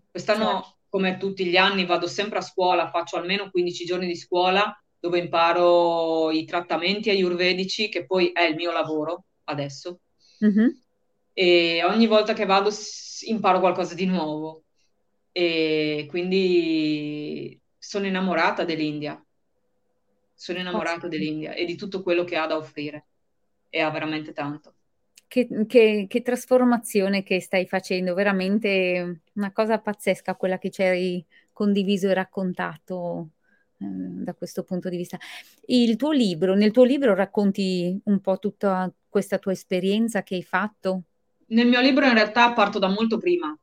Quest'anno, 0.10 0.46
certo. 0.46 0.78
come 0.90 1.18
tutti 1.18 1.46
gli 1.46 1.58
anni 1.58 1.86
vado 1.86 2.08
sempre 2.08 2.40
a 2.40 2.42
scuola, 2.42 2.90
faccio 2.90 3.18
almeno 3.18 3.50
15 3.50 3.86
giorni 3.86 4.08
di 4.08 4.16
scuola 4.16 4.78
dove 5.06 5.20
imparo 5.20 6.32
i 6.32 6.46
trattamenti 6.46 7.12
ayurvedici, 7.12 7.90
che 7.90 8.06
poi 8.08 8.32
è 8.32 8.42
il 8.42 8.56
mio 8.56 8.72
lavoro 8.72 9.26
adesso. 9.44 10.00
Mm-hmm. 10.44 10.68
E 11.38 11.84
ogni 11.84 12.08
volta 12.08 12.32
che 12.32 12.46
vado 12.46 12.70
imparo 13.26 13.60
qualcosa 13.60 13.94
di 13.94 14.06
nuovo. 14.06 14.64
E 15.34 16.06
quindi 16.10 17.60
sono 17.78 18.08
innamorata 18.08 18.64
dell'India. 18.64 19.22
Sono 20.34 20.60
innamorata 20.60 21.10
dell'India 21.10 21.54
e 21.54 21.66
di 21.66 21.76
tutto 21.76 22.02
quello 22.02 22.24
che 22.24 22.38
ha 22.38 22.48
da 22.48 22.56
offrire. 22.56 23.08
E 23.70 23.82
ha 23.82 23.90
veramente 23.90 24.32
tanto. 24.32 24.76
Che, 25.28 25.50
che, 25.68 26.06
che, 26.08 26.22
trasformazione 26.22 27.22
che 27.22 27.42
stai 27.42 27.68
facendo, 27.68 28.14
veramente 28.14 29.24
una 29.34 29.52
cosa 29.52 29.80
pazzesca 29.80 30.36
quella 30.36 30.58
che 30.58 30.70
ci 30.70 30.84
hai 30.84 31.26
condiviso 31.52 32.08
e 32.08 32.14
raccontato 32.14 33.32
eh, 33.80 33.86
da 33.86 34.34
questo 34.36 34.64
punto 34.64 34.88
di 34.88 34.96
vista. 34.96 35.20
Il 35.66 35.98
tuo 35.98 36.12
libro, 36.12 36.56
nel 36.56 36.72
tuo 36.72 36.86
libro 36.86 37.14
racconti 37.14 38.00
un 38.06 38.22
po' 38.22 38.40
tutta 38.40 38.90
questa 39.10 39.38
tua 39.38 39.52
esperienza 39.52 40.24
che 40.24 40.36
hai 40.36 40.44
fatto? 40.44 41.04
Nel 41.48 41.68
mio 41.68 41.82
libro 41.82 42.06
in 42.06 42.14
realtà 42.14 42.54
parto 42.54 42.80
da 42.80 42.88
molto 42.88 43.18
prima, 43.18 43.56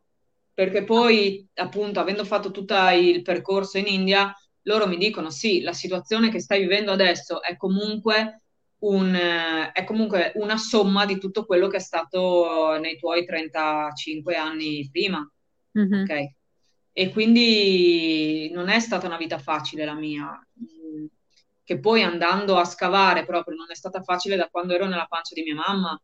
perché 0.54 0.84
poi 0.84 1.46
appunto 1.54 2.00
avendo 2.00 2.24
fatto 2.24 2.50
tutto 2.50 2.74
il 2.90 3.22
percorso 3.22 3.78
in 3.78 3.86
India, 3.86 4.34
loro 4.62 4.86
mi 4.86 4.96
dicono 4.96 5.30
sì, 5.30 5.60
la 5.60 5.72
situazione 5.72 6.30
che 6.30 6.40
stai 6.40 6.60
vivendo 6.60 6.92
adesso 6.92 7.42
è 7.42 7.56
comunque 7.56 8.42
un, 8.82 9.14
è 9.72 9.84
comunque 9.84 10.32
una 10.36 10.56
somma 10.56 11.04
di 11.06 11.18
tutto 11.18 11.44
quello 11.44 11.68
che 11.68 11.76
è 11.76 11.80
stato 11.80 12.78
nei 12.80 12.98
tuoi 12.98 13.24
35 13.24 14.34
anni 14.36 14.88
prima. 14.90 15.28
Mm-hmm. 15.78 16.02
Ok. 16.02 16.32
E 16.94 17.10
quindi 17.10 18.50
non 18.52 18.68
è 18.68 18.78
stata 18.78 19.06
una 19.06 19.16
vita 19.16 19.38
facile 19.38 19.84
la 19.84 19.94
mia, 19.94 20.26
mm, 20.28 21.06
che 21.64 21.78
poi 21.78 22.02
andando 22.02 22.58
a 22.58 22.64
scavare 22.64 23.24
proprio 23.24 23.56
non 23.56 23.70
è 23.70 23.74
stata 23.74 24.02
facile 24.02 24.36
da 24.36 24.48
quando 24.50 24.74
ero 24.74 24.86
nella 24.86 25.06
pancia 25.06 25.34
di 25.34 25.42
mia 25.42 25.54
mamma, 25.54 26.00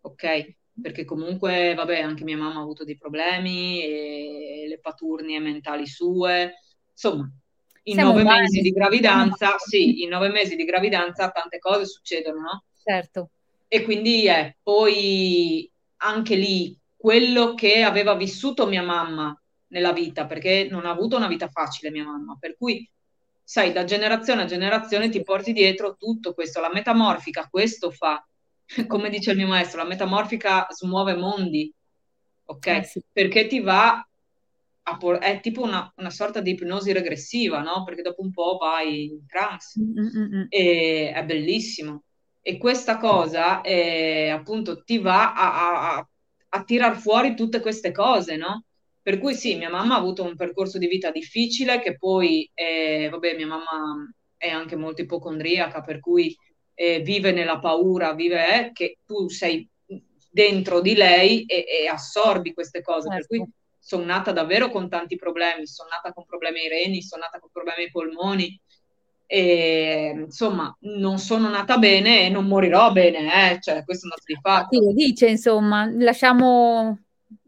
ok? 0.00 0.54
Perché 0.80 1.04
comunque, 1.04 1.74
vabbè, 1.74 2.00
anche 2.00 2.24
mia 2.24 2.36
mamma 2.36 2.60
ha 2.60 2.62
avuto 2.62 2.84
dei 2.84 2.96
problemi, 2.96 3.82
e 3.82 4.64
le 4.68 4.78
paturnie 4.78 5.38
mentali 5.38 5.86
sue, 5.86 6.54
insomma, 6.90 7.30
in 7.84 7.94
Siamo 7.94 8.12
nove 8.12 8.22
mesi 8.24 8.60
di 8.60 8.70
gravidanza, 8.70 9.56
sì, 9.58 10.02
in 10.02 10.08
nove 10.08 10.28
mesi 10.28 10.56
di 10.56 10.64
gravidanza 10.64 11.30
tante 11.30 11.58
cose 11.58 11.84
succedono, 11.84 12.40
no? 12.40 12.64
Certo. 12.82 13.30
E 13.68 13.82
quindi 13.82 14.26
è 14.26 14.38
eh, 14.38 14.56
poi 14.62 15.70
anche 15.98 16.34
lì 16.36 16.78
quello 16.96 17.54
che 17.54 17.82
aveva 17.82 18.14
vissuto 18.14 18.66
mia 18.66 18.82
mamma 18.82 19.36
nella 19.68 19.92
vita, 19.92 20.26
perché 20.26 20.68
non 20.70 20.86
ha 20.86 20.90
avuto 20.90 21.16
una 21.16 21.26
vita 21.26 21.48
facile 21.48 21.90
mia 21.90 22.04
mamma, 22.04 22.36
per 22.38 22.56
cui 22.56 22.88
sai, 23.42 23.72
da 23.72 23.84
generazione 23.84 24.42
a 24.42 24.46
generazione 24.46 25.08
ti 25.08 25.22
porti 25.22 25.52
dietro 25.52 25.96
tutto 25.96 26.32
questo, 26.34 26.60
la 26.60 26.70
metamorfica 26.72 27.48
questo 27.50 27.90
fa, 27.90 28.24
come 28.86 29.10
dice 29.10 29.30
il 29.30 29.36
mio 29.36 29.46
maestro, 29.46 29.82
la 29.82 29.88
metamorfica 29.88 30.66
smuove 30.70 31.14
mondi, 31.14 31.72
ok? 32.44 32.66
Eh 32.66 32.82
sì. 32.84 33.02
Perché 33.12 33.46
ti 33.46 33.60
va 33.60 34.06
por- 34.98 35.18
è 35.18 35.40
tipo 35.40 35.62
una, 35.62 35.92
una, 35.96 36.10
sorta 36.10 36.40
di 36.40 36.50
ipnosi 36.50 36.92
regressiva, 36.92 37.60
no? 37.60 37.84
Perché 37.84 38.02
dopo 38.02 38.22
un 38.22 38.32
po' 38.32 38.56
vai 38.60 39.04
in 39.04 39.26
trance 39.26 39.80
Mm-mm. 39.80 40.46
e 40.48 41.12
è 41.14 41.24
bellissimo. 41.24 42.04
E 42.40 42.58
questa 42.58 42.98
cosa 42.98 43.60
è, 43.60 44.28
appunto 44.28 44.82
ti 44.82 44.98
va 44.98 45.32
a, 45.32 45.96
a, 45.96 46.08
a 46.48 46.64
tirar 46.64 46.96
fuori 46.96 47.36
tutte 47.36 47.60
queste 47.60 47.92
cose, 47.92 48.36
no? 48.36 48.64
Per 49.00 49.18
cui 49.18 49.34
sì, 49.34 49.56
mia 49.56 49.70
mamma 49.70 49.94
ha 49.94 49.98
avuto 49.98 50.24
un 50.24 50.36
percorso 50.36 50.78
di 50.78 50.86
vita 50.86 51.10
difficile 51.10 51.80
che 51.80 51.96
poi, 51.96 52.48
eh, 52.54 53.08
vabbè, 53.10 53.36
mia 53.36 53.46
mamma 53.46 54.12
è 54.36 54.48
anche 54.48 54.76
molto 54.76 55.02
ipocondriaca, 55.02 55.82
per 55.82 56.00
cui 56.00 56.34
eh, 56.82 57.00
vive 57.00 57.30
nella 57.30 57.60
paura, 57.60 58.12
vive 58.12 58.66
eh, 58.66 58.72
che 58.72 58.98
tu 59.06 59.28
sei 59.28 59.68
dentro 60.30 60.80
di 60.80 60.94
lei 60.94 61.44
e, 61.44 61.64
e 61.68 61.86
assorbi 61.86 62.52
queste 62.52 62.82
cose. 62.82 63.08
Certo. 63.08 63.14
Per 63.14 63.26
cui 63.26 63.38
certo 63.38 63.60
sono 63.84 64.04
nata 64.04 64.30
davvero 64.30 64.70
con 64.70 64.88
tanti 64.88 65.16
problemi, 65.16 65.66
sono 65.66 65.88
nata 65.90 66.12
con 66.12 66.24
problemi 66.24 66.60
ai 66.60 66.68
reni, 66.68 67.02
sono 67.02 67.22
nata 67.22 67.40
con 67.40 67.50
problemi 67.52 67.82
ai 67.82 67.90
polmoni, 67.90 68.60
e 69.26 70.12
insomma 70.14 70.74
non 70.80 71.18
sono 71.18 71.48
nata 71.48 71.78
bene 71.78 72.26
e 72.26 72.28
non 72.28 72.46
morirò 72.46 72.92
bene, 72.92 73.54
eh? 73.54 73.60
cioè 73.60 73.82
questo 73.84 74.06
è 74.06 74.10
un 74.10 74.12
altro 74.16 74.38
fatto. 74.40 74.80
Sì, 74.80 74.92
dice 74.94 75.28
insomma, 75.28 75.90
lasciamo... 75.92 76.98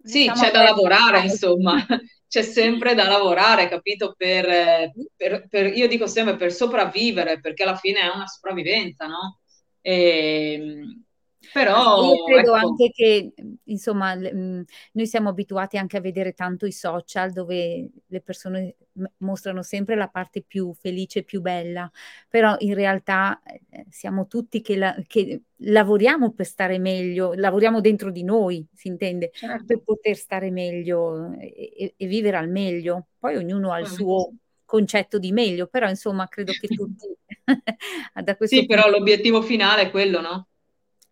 Sì, 0.02 0.28
c'è 0.28 0.50
da 0.50 0.62
lavorare 0.62 1.20
insomma, 1.20 1.74
c'è 2.34 2.42
sempre 2.42 2.94
da 2.94 3.06
lavorare, 3.06 3.68
capito? 3.68 4.14
Per, 4.16 4.90
per, 5.14 5.46
per, 5.48 5.66
io 5.76 5.86
dico 5.86 6.08
sempre 6.08 6.34
per 6.34 6.52
sopravvivere, 6.52 7.38
perché 7.38 7.62
alla 7.62 7.76
fine 7.76 8.00
è 8.00 8.12
una 8.12 8.26
sopravvivenza, 8.26 9.06
no? 9.06 9.38
E, 9.80 10.54
ehm, 10.54 11.03
però 11.52 12.14
io 12.14 12.24
credo 12.24 12.54
ecco. 12.54 12.66
anche 12.66 12.90
che, 12.90 13.32
insomma, 13.64 14.14
mhmm, 14.14 14.64
noi 14.92 15.06
siamo 15.06 15.28
abituati 15.28 15.76
anche 15.76 15.96
a 15.96 16.00
vedere 16.00 16.32
tanto 16.32 16.66
i 16.66 16.72
social 16.72 17.32
dove 17.32 17.90
le 18.06 18.20
persone 18.20 18.76
mostrano 19.18 19.62
sempre 19.62 19.96
la 19.96 20.08
parte 20.08 20.42
più 20.42 20.72
felice, 20.74 21.22
più 21.22 21.40
bella, 21.40 21.90
però 22.28 22.54
in 22.58 22.74
realtà 22.74 23.42
eh, 23.42 23.86
siamo 23.90 24.26
tutti 24.26 24.60
che, 24.60 24.76
la, 24.76 24.96
che, 25.06 25.42
lavoriamo 25.56 26.32
per 26.32 26.46
stare 26.46 26.78
meglio, 26.78 27.32
lavoriamo 27.34 27.80
dentro 27.80 28.10
di 28.10 28.22
noi, 28.22 28.66
si 28.72 28.88
intende, 28.88 29.30
certo. 29.32 29.64
per 29.64 29.82
poter 29.82 30.16
stare 30.16 30.50
meglio 30.50 31.32
e, 31.38 31.94
e, 31.96 32.06
vivere 32.06 32.36
al 32.36 32.48
meglio. 32.48 33.08
Poi 33.18 33.36
ognuno 33.36 33.72
ha 33.72 33.78
il 33.78 33.88
suo 33.88 34.32
concetto 34.64 35.18
di 35.18 35.32
meglio, 35.32 35.66
però 35.66 35.88
insomma 35.88 36.26
credo 36.28 36.52
che 36.52 36.68
tutti 36.68 37.06
da 38.22 38.36
questo 38.36 38.56
Sì, 38.56 38.66
però 38.66 38.88
l'obiettivo 38.88 39.42
finale 39.42 39.82
è 39.82 39.90
quello, 39.90 40.20
no? 40.20 40.48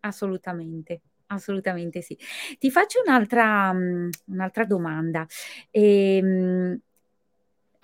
Assolutamente, 0.05 1.03
assolutamente 1.27 2.03
sì. 2.03 2.19
Ti 2.59 2.71
faccio 2.71 3.01
un'altra, 3.05 3.73
mhmm, 3.73 4.09
un'altra 4.27 4.65
domanda. 4.65 5.25
Ehm, 5.71 6.81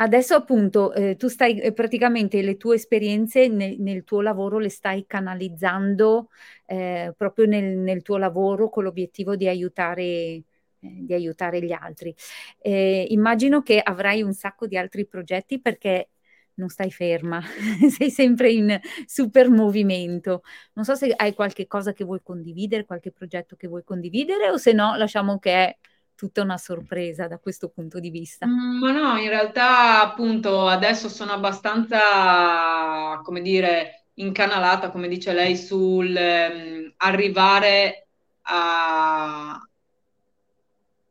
adesso 0.01 0.35
appunto 0.35 0.93
eh, 0.95 1.17
tu 1.17 1.29
stai 1.29 1.59
eh, 1.61 1.73
praticamente 1.73 2.43
le 2.43 2.57
tue 2.57 2.77
esperienze 2.77 3.49
ne, 3.49 3.77
nel 3.79 4.05
tuo 4.05 4.21
lavoro 4.21 4.59
le 4.59 4.69
stai 4.69 5.07
canalizzando 5.07 6.31
eh, 6.67 7.13
proprio 7.17 7.47
nel, 7.47 7.77
nel, 7.79 8.03
tuo 8.03 8.17
lavoro 8.17 8.69
con 8.69 8.85
l'obiettivo 8.85 9.37
di 9.37 9.49
aiutare, 9.49 10.03
eh, 10.03 10.45
di 10.81 11.15
aiutare 11.15 11.63
gli 11.63 11.73
altri. 11.73 12.15
Eh, 12.59 13.07
immagino 13.11 13.63
che 13.63 13.81
avrai 13.81 14.23
un 14.23 14.33
sacco 14.33 14.67
di 14.67 14.77
altri 14.77 15.07
progetti 15.07 15.61
perché 15.61 16.09
non 16.59 16.69
stai 16.69 16.91
ferma, 16.91 17.41
sei 17.89 18.11
sempre 18.11 18.51
in 18.51 18.79
super 19.07 19.49
movimento. 19.49 20.43
Non 20.75 20.85
so 20.85 20.95
se 20.95 21.13
hai 21.17 21.35
qualche 21.35 21.67
cosa 21.67 21.93
che 21.93 22.05
vuoi 22.05 22.21
condividere, 22.23 22.85
qualche 22.85 23.11
progetto 23.11 23.57
che 23.57 23.67
vuoi 23.67 23.85
condividere 23.85 24.51
o 24.51 24.57
se 24.57 24.73
no 24.73 24.95
lasciamo 24.97 25.39
che 25.39 25.53
è 25.53 25.77
tutta 26.15 26.43
una 26.43 26.59
sorpresa 26.59 27.29
da 27.29 27.39
questo 27.39 27.69
punto 27.69 28.01
di 28.01 28.11
vista. 28.11 28.47
Mm, 28.47 28.79
ma 28.79 28.91
no, 28.91 29.17
in 29.19 29.29
realtà 29.29 30.03
appunto 30.03 30.67
adesso 30.67 31.09
sono 31.09 31.33
abbastanza, 31.33 33.21
come 33.23 33.41
dire, 33.41 34.07
incanalata, 34.15 34.91
come 34.91 35.07
dice 35.07 35.33
lei, 35.33 35.57
sul 35.57 36.09
um, 36.09 36.93
arrivare 36.97 38.09
a 38.43 39.61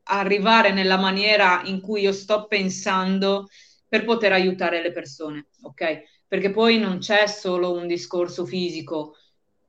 arrivare 0.10 0.72
nella 0.72 0.98
maniera 0.98 1.62
in 1.66 1.82
cui 1.82 2.02
io 2.02 2.14
sto 2.14 2.48
pensando 2.48 3.48
per 3.88 4.04
poter 4.04 4.32
aiutare 4.32 4.82
le 4.82 4.92
persone, 4.92 5.48
ok? 5.62 6.04
Perché 6.28 6.52
poi 6.52 6.78
non 6.78 7.00
c'è 7.00 7.28
solo 7.28 7.72
un 7.72 7.88
discorso 7.88 8.46
fisico 8.46 9.16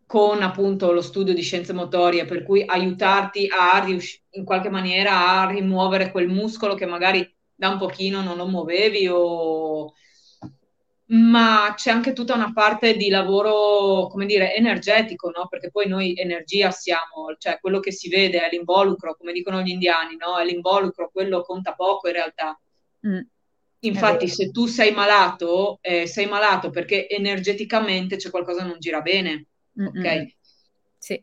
con 0.06 0.42
appunto 0.42 0.90
lo 0.90 1.02
studio 1.02 1.34
di 1.34 1.42
scienze 1.42 1.72
motorie, 1.72 2.24
per 2.24 2.42
cui 2.42 2.64
aiutarti 2.66 3.46
a 3.50 3.82
riuscire 3.84 4.22
in 4.30 4.44
qualche 4.44 4.70
maniera 4.70 5.40
a 5.40 5.50
rimuovere 5.50 6.10
quel 6.10 6.28
muscolo 6.28 6.74
che 6.74 6.86
magari 6.86 7.30
da 7.54 7.68
un 7.68 7.78
pochino 7.78 8.22
non 8.22 8.36
lo 8.36 8.46
muovevi 8.46 9.08
o 9.10 9.92
ma 11.08 11.72
c'è 11.74 11.90
anche 11.90 12.12
tutta 12.12 12.34
una 12.34 12.52
parte 12.52 12.94
di 12.94 13.08
lavoro, 13.08 14.08
come 14.08 14.26
dire, 14.26 14.54
energetico, 14.54 15.30
no? 15.30 15.46
Perché 15.48 15.70
poi 15.70 15.88
noi 15.88 16.14
energia 16.14 16.70
siamo, 16.70 17.34
cioè 17.38 17.58
quello 17.60 17.80
che 17.80 17.92
si 17.92 18.08
vede 18.10 18.40
è 18.40 18.48
l'involucro, 18.50 19.16
come 19.16 19.32
dicono 19.32 19.62
gli 19.62 19.70
indiani, 19.70 20.16
no? 20.16 20.38
È 20.38 20.44
l'involucro, 20.44 21.10
quello 21.10 21.40
conta 21.42 21.72
poco 21.72 22.08
in 22.08 22.14
realtà. 22.14 22.60
Mm. 23.06 23.20
Infatti, 23.80 24.28
se 24.28 24.50
tu 24.50 24.66
sei 24.66 24.92
malato, 24.92 25.78
eh, 25.80 26.06
sei 26.06 26.26
malato 26.26 26.70
perché 26.70 27.08
energeticamente 27.08 28.16
c'è 28.16 28.30
qualcosa 28.30 28.62
che 28.62 28.68
non 28.68 28.80
gira 28.80 29.00
bene, 29.00 29.46
Mm-mm. 29.80 29.98
ok? 29.98 30.34
Sì. 30.98 31.22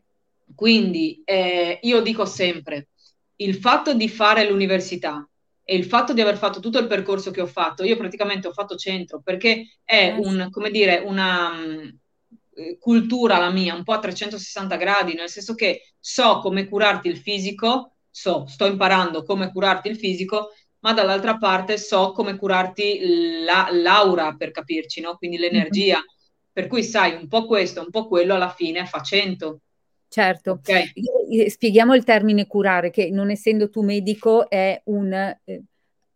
Quindi 0.54 1.22
eh, 1.24 1.78
io 1.82 2.00
dico 2.00 2.24
sempre, 2.24 2.88
il 3.36 3.56
fatto 3.56 3.92
di 3.92 4.08
fare 4.08 4.48
l'università 4.48 5.28
e 5.64 5.76
il 5.76 5.84
fatto 5.84 6.14
di 6.14 6.20
aver 6.20 6.36
fatto 6.38 6.60
tutto 6.60 6.78
il 6.78 6.86
percorso 6.86 7.30
che 7.30 7.40
ho 7.40 7.46
fatto, 7.46 7.84
io 7.84 7.96
praticamente 7.96 8.46
ho 8.46 8.52
fatto 8.52 8.76
centro 8.76 9.20
perché 9.20 9.78
è 9.84 10.14
eh, 10.14 10.18
un, 10.18 10.48
come 10.50 10.70
dire, 10.70 11.02
una 11.04 11.50
um, 11.50 11.98
cultura 12.78 13.38
la 13.38 13.50
mia, 13.50 13.74
un 13.74 13.82
po' 13.82 13.92
a 13.92 13.98
360 13.98 14.76
gradi, 14.76 15.14
nel 15.14 15.28
senso 15.28 15.54
che 15.54 15.92
so 15.98 16.38
come 16.38 16.68
curarti 16.68 17.08
il 17.08 17.18
fisico, 17.18 17.96
so, 18.08 18.46
sto 18.46 18.64
imparando 18.66 19.24
come 19.24 19.50
curarti 19.50 19.88
il 19.88 19.98
fisico, 19.98 20.52
ma 20.86 20.92
dall'altra 20.92 21.36
parte 21.36 21.78
so 21.78 22.12
come 22.12 22.36
curarti 22.36 23.42
la, 23.44 23.66
l'aura, 23.72 24.36
per 24.38 24.52
capirci, 24.52 25.00
no? 25.00 25.16
Quindi 25.16 25.36
l'energia. 25.36 25.96
Mm-hmm. 25.96 26.06
Per 26.52 26.68
cui 26.68 26.84
sai, 26.84 27.14
un 27.14 27.26
po' 27.26 27.44
questo, 27.44 27.80
un 27.80 27.90
po' 27.90 28.06
quello, 28.06 28.34
alla 28.34 28.50
fine 28.50 28.86
fa 28.86 29.02
100. 29.02 29.60
Certo, 30.08 30.52
okay. 30.52 30.92
spieghiamo 31.48 31.92
il 31.92 32.04
termine 32.04 32.46
curare, 32.46 32.90
che 32.90 33.10
non 33.10 33.30
essendo 33.30 33.68
tu 33.68 33.82
medico 33.82 34.48
è 34.48 34.80
un... 34.84 35.12
Eh, 35.12 35.62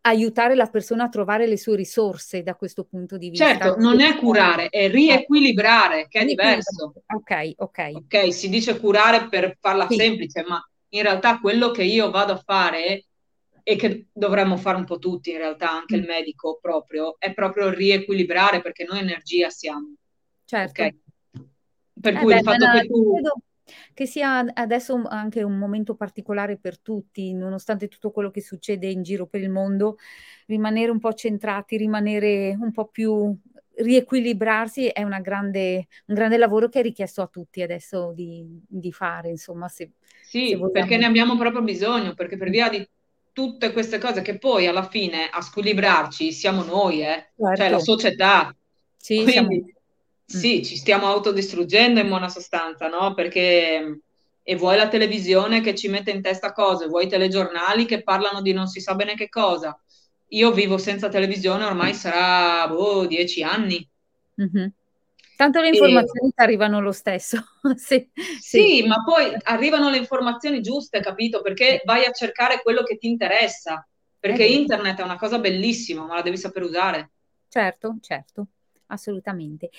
aiutare 0.02 0.54
la 0.54 0.66
persona 0.66 1.04
a 1.04 1.08
trovare 1.08 1.46
le 1.46 1.58
sue 1.58 1.76
risorse 1.76 2.44
da 2.44 2.54
questo 2.54 2.84
punto 2.84 3.18
di 3.18 3.30
vista. 3.30 3.46
Certo, 3.46 3.76
non 3.76 4.00
è 4.00 4.16
curare, 4.16 4.68
è 4.68 4.88
riequilibrare, 4.88 6.06
che 6.08 6.20
è 6.20 6.24
diverso. 6.24 6.94
Ok, 7.12 7.54
ok. 7.56 7.90
Ok, 7.94 8.32
si 8.32 8.48
dice 8.48 8.78
curare 8.78 9.28
per 9.28 9.58
farla 9.60 9.88
sì. 9.88 9.96
semplice, 9.96 10.44
ma 10.46 10.64
in 10.90 11.02
realtà 11.02 11.40
quello 11.40 11.70
che 11.72 11.82
io 11.82 12.10
vado 12.10 12.32
a 12.32 12.42
fare 12.42 13.04
e 13.70 13.76
che 13.76 14.08
dovremmo 14.12 14.56
fare 14.56 14.78
un 14.78 14.84
po' 14.84 14.98
tutti 14.98 15.30
in 15.30 15.36
realtà, 15.36 15.70
anche 15.70 15.96
mm. 15.96 16.00
il 16.00 16.06
medico 16.06 16.58
proprio, 16.60 17.14
è 17.20 17.32
proprio 17.32 17.70
riequilibrare 17.70 18.60
perché 18.60 18.82
noi 18.82 18.98
energia 18.98 19.48
siamo. 19.48 19.94
Certo. 20.44 20.82
Okay? 20.82 21.00
Per 22.00 22.14
eh 22.14 22.18
cui 22.18 22.32
beh, 22.32 22.38
il 22.38 22.44
fatto 22.44 22.66
che 22.72 22.86
tu... 22.88 23.12
Credo 23.12 23.42
che 23.94 24.06
sia 24.06 24.40
adesso 24.54 25.00
anche 25.06 25.44
un 25.44 25.56
momento 25.56 25.94
particolare 25.94 26.56
per 26.56 26.80
tutti, 26.80 27.32
nonostante 27.32 27.86
tutto 27.86 28.10
quello 28.10 28.32
che 28.32 28.40
succede 28.40 28.88
in 28.88 29.04
giro 29.04 29.28
per 29.28 29.40
il 29.40 29.50
mondo, 29.50 29.98
rimanere 30.46 30.90
un 30.90 30.98
po' 30.98 31.12
centrati, 31.12 31.76
rimanere 31.76 32.56
un 32.58 32.72
po' 32.72 32.88
più 32.88 33.32
riequilibrarsi 33.76 34.88
è 34.88 35.04
grande, 35.20 35.86
un 36.06 36.14
grande 36.16 36.36
lavoro 36.36 36.68
che 36.68 36.80
è 36.80 36.82
richiesto 36.82 37.22
a 37.22 37.28
tutti 37.28 37.62
adesso 37.62 38.12
di, 38.12 38.44
di 38.66 38.90
fare, 38.90 39.28
insomma. 39.28 39.68
Se, 39.68 39.92
sì, 40.24 40.48
se 40.48 40.70
perché 40.72 40.96
ne 40.96 41.06
abbiamo 41.06 41.36
proprio 41.36 41.62
bisogno, 41.62 42.14
perché 42.14 42.36
per 42.36 42.50
via 42.50 42.68
di 42.68 42.84
tutte 43.40 43.72
queste 43.72 43.96
cose 43.96 44.20
che 44.20 44.36
poi 44.36 44.66
alla 44.66 44.86
fine 44.86 45.30
a 45.30 45.40
squilibrarci 45.40 46.30
siamo 46.30 46.62
noi, 46.62 47.00
eh? 47.00 47.30
Certo. 47.34 47.56
cioè 47.56 47.70
la 47.70 47.78
certo. 47.78 47.80
società. 47.80 48.54
Sì, 48.98 49.14
Quindi, 49.14 49.32
siamo 49.32 49.48
sì, 50.26 50.62
ci 50.62 50.76
stiamo 50.76 51.06
autodistruggendo 51.06 52.00
in 52.00 52.08
buona 52.08 52.28
sostanza, 52.28 52.88
no? 52.88 53.14
Perché 53.14 54.00
e 54.42 54.56
vuoi 54.56 54.76
la 54.76 54.88
televisione 54.88 55.62
che 55.62 55.74
ci 55.74 55.88
mette 55.88 56.10
in 56.10 56.20
testa 56.20 56.52
cose, 56.52 56.86
vuoi 56.86 57.06
i 57.06 57.08
telegiornali 57.08 57.86
che 57.86 58.02
parlano 58.02 58.42
di 58.42 58.52
non 58.52 58.66
si 58.66 58.80
sa 58.80 58.94
bene 58.94 59.14
che 59.14 59.30
cosa. 59.30 59.78
Io 60.28 60.52
vivo 60.52 60.76
senza 60.76 61.08
televisione 61.08 61.64
ormai 61.64 61.94
sarà 61.94 62.68
boh, 62.68 63.06
dieci 63.06 63.42
anni. 63.42 63.88
Mm-hmm. 64.40 64.68
Tanto 65.40 65.62
le 65.62 65.68
informazioni 65.68 66.28
e... 66.28 66.32
arrivano 66.42 66.80
lo 66.80 66.92
stesso. 66.92 67.42
sì, 67.76 68.10
sì, 68.14 68.36
sì, 68.38 68.86
ma 68.86 69.02
poi 69.02 69.34
arrivano 69.44 69.88
le 69.88 69.96
informazioni 69.96 70.60
giuste, 70.60 71.00
capito? 71.00 71.40
Perché 71.40 71.80
vai 71.86 72.04
a 72.04 72.12
cercare 72.12 72.60
quello 72.60 72.82
che 72.82 72.98
ti 72.98 73.08
interessa. 73.08 73.88
Perché 74.18 74.44
internet 74.44 74.98
è 74.98 75.02
una 75.02 75.16
cosa 75.16 75.38
bellissima, 75.38 76.04
ma 76.04 76.16
la 76.16 76.20
devi 76.20 76.36
sapere 76.36 76.66
usare. 76.66 77.10
Certo, 77.48 77.96
certo 78.02 78.48
assolutamente. 78.92 79.70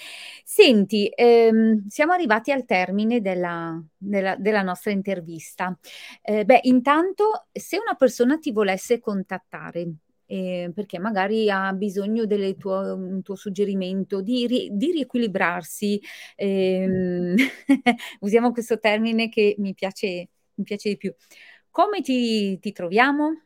Senti, 0.44 1.12
ehm, 1.14 1.86
siamo 1.90 2.14
arrivati 2.14 2.52
al 2.52 2.64
termine 2.64 3.20
della, 3.20 3.78
della, 3.98 4.38
della 4.38 4.62
nostra 4.62 4.92
intervista. 4.92 5.78
Eh, 6.22 6.46
beh, 6.46 6.62
intanto, 6.64 7.48
se 7.52 7.78
una 7.78 7.96
persona 7.96 8.38
ti 8.38 8.54
volesse 8.54 9.02
contattare, 9.02 9.86
eh, 10.32 10.72
perché 10.74 10.98
magari 10.98 11.50
ha 11.50 11.74
bisogno 11.74 12.26
del 12.26 12.56
tuo, 12.56 12.96
un 12.96 13.22
tuo 13.22 13.36
suggerimento 13.36 14.22
di, 14.22 14.48
ri, 14.48 14.70
di 14.72 14.92
riequilibrarsi, 14.92 16.02
ehm, 16.38 17.36
usiamo 18.22 18.54
questo 18.54 18.80
termine 18.80 19.28
che 19.28 19.56
mi 19.58 19.74
piace, 19.74 20.30
mi 20.54 20.64
piace 20.64 20.88
di 20.88 20.96
più. 20.96 21.14
Come 21.70 22.00
ti, 22.00 22.58
ti 22.60 22.72
troviamo? 22.72 23.42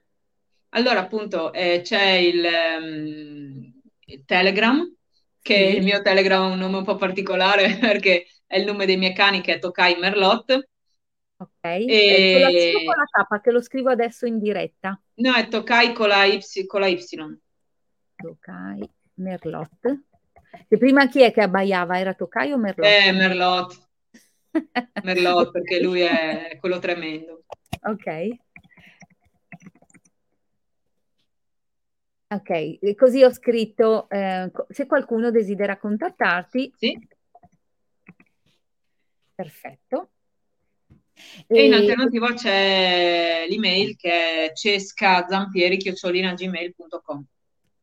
Allora, 0.70 1.00
appunto, 1.00 1.52
eh, 1.54 1.82
c'è 1.84 2.04
il, 2.04 2.46
um, 2.80 3.82
il 4.06 4.24
Telegram 4.24 4.96
che 5.42 5.72
sì. 5.72 5.78
il 5.78 5.84
mio 5.84 6.04
Telegram 6.04 6.44
ha 6.44 6.54
un 6.54 6.60
nome 6.60 6.78
un 6.78 6.84
po' 6.84 6.98
particolare 6.98 7.78
perché 7.82 8.28
è 8.46 8.58
il 8.60 8.66
nome 8.66 8.86
dei 8.86 8.98
miei 8.98 9.16
cani 9.16 9.42
che 9.42 9.56
è 9.56 9.60
Tokai 9.60 9.98
Merlot. 9.98 10.70
Ok, 11.46 11.64
e... 11.64 12.40
lo 12.40 12.50
scrivo 12.50 12.84
con 12.84 12.96
la 12.96 13.26
K 13.26 13.42
che 13.42 13.52
lo 13.52 13.62
scrivo 13.62 13.90
adesso 13.92 14.26
in 14.26 14.40
diretta. 14.40 15.00
No, 15.16 15.34
è 15.34 15.48
Tokai 15.48 15.94
con 15.94 16.08
la 16.08 16.26
Y. 16.26 16.40
Con 16.66 16.82
la 16.82 16.88
y. 16.88 16.98
Tokai 18.16 18.90
Merlot. 19.16 20.00
E 20.68 20.78
prima 20.78 21.08
chi 21.08 21.22
è 21.22 21.32
che 21.32 21.42
abbaiava? 21.42 22.00
Era 22.00 22.14
Tokai 22.14 22.52
o 22.52 22.58
Merlot? 22.58 22.88
Eh, 22.88 23.12
Merlot. 23.12 23.90
Merlot, 25.04 25.52
perché 25.52 25.82
lui 25.82 26.02
è 26.02 26.58
quello 26.60 26.80
tremendo. 26.80 27.44
Ok. 27.82 28.38
Ok, 32.28 32.96
così 32.96 33.24
ho 33.24 33.32
scritto, 33.32 34.10
eh, 34.10 34.52
se 34.70 34.88
qualcuno 34.88 35.30
desidera 35.30 35.78
contattarti. 35.78 36.74
Sì. 36.76 37.08
Perfetto. 39.36 40.10
E, 41.48 41.58
e 41.58 41.66
in 41.66 41.74
alternativa 41.74 42.34
c'è 42.34 43.46
l'email 43.48 43.96
che 43.96 44.50
è 44.50 44.52
cescazampieri.gmail.com 44.54 47.26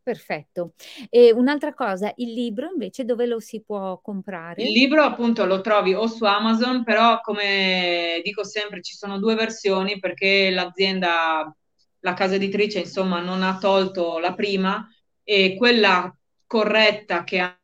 Perfetto. 0.02 0.74
E 1.08 1.32
un'altra 1.32 1.72
cosa, 1.74 2.12
il 2.16 2.32
libro 2.32 2.68
invece 2.68 3.04
dove 3.04 3.24
lo 3.24 3.38
si 3.38 3.62
può 3.62 4.00
comprare? 4.00 4.60
Il 4.62 4.72
libro 4.72 5.02
appunto 5.02 5.44
lo 5.44 5.60
trovi 5.60 5.94
o 5.94 6.08
su 6.08 6.24
Amazon, 6.24 6.82
però 6.82 7.20
come 7.20 8.20
dico 8.24 8.42
sempre 8.42 8.82
ci 8.82 8.96
sono 8.96 9.20
due 9.20 9.36
versioni 9.36 10.00
perché 10.00 10.50
l'azienda 10.50 11.56
la 12.00 12.14
casa 12.14 12.34
editrice 12.34 12.80
insomma 12.80 13.20
non 13.20 13.44
ha 13.44 13.58
tolto 13.58 14.18
la 14.18 14.34
prima 14.34 14.84
e 15.22 15.54
quella 15.56 16.12
corretta 16.46 17.22
che 17.22 17.38
ha 17.38 17.46
un 17.46 17.54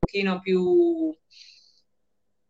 pochino 0.00 0.40
più, 0.40 1.16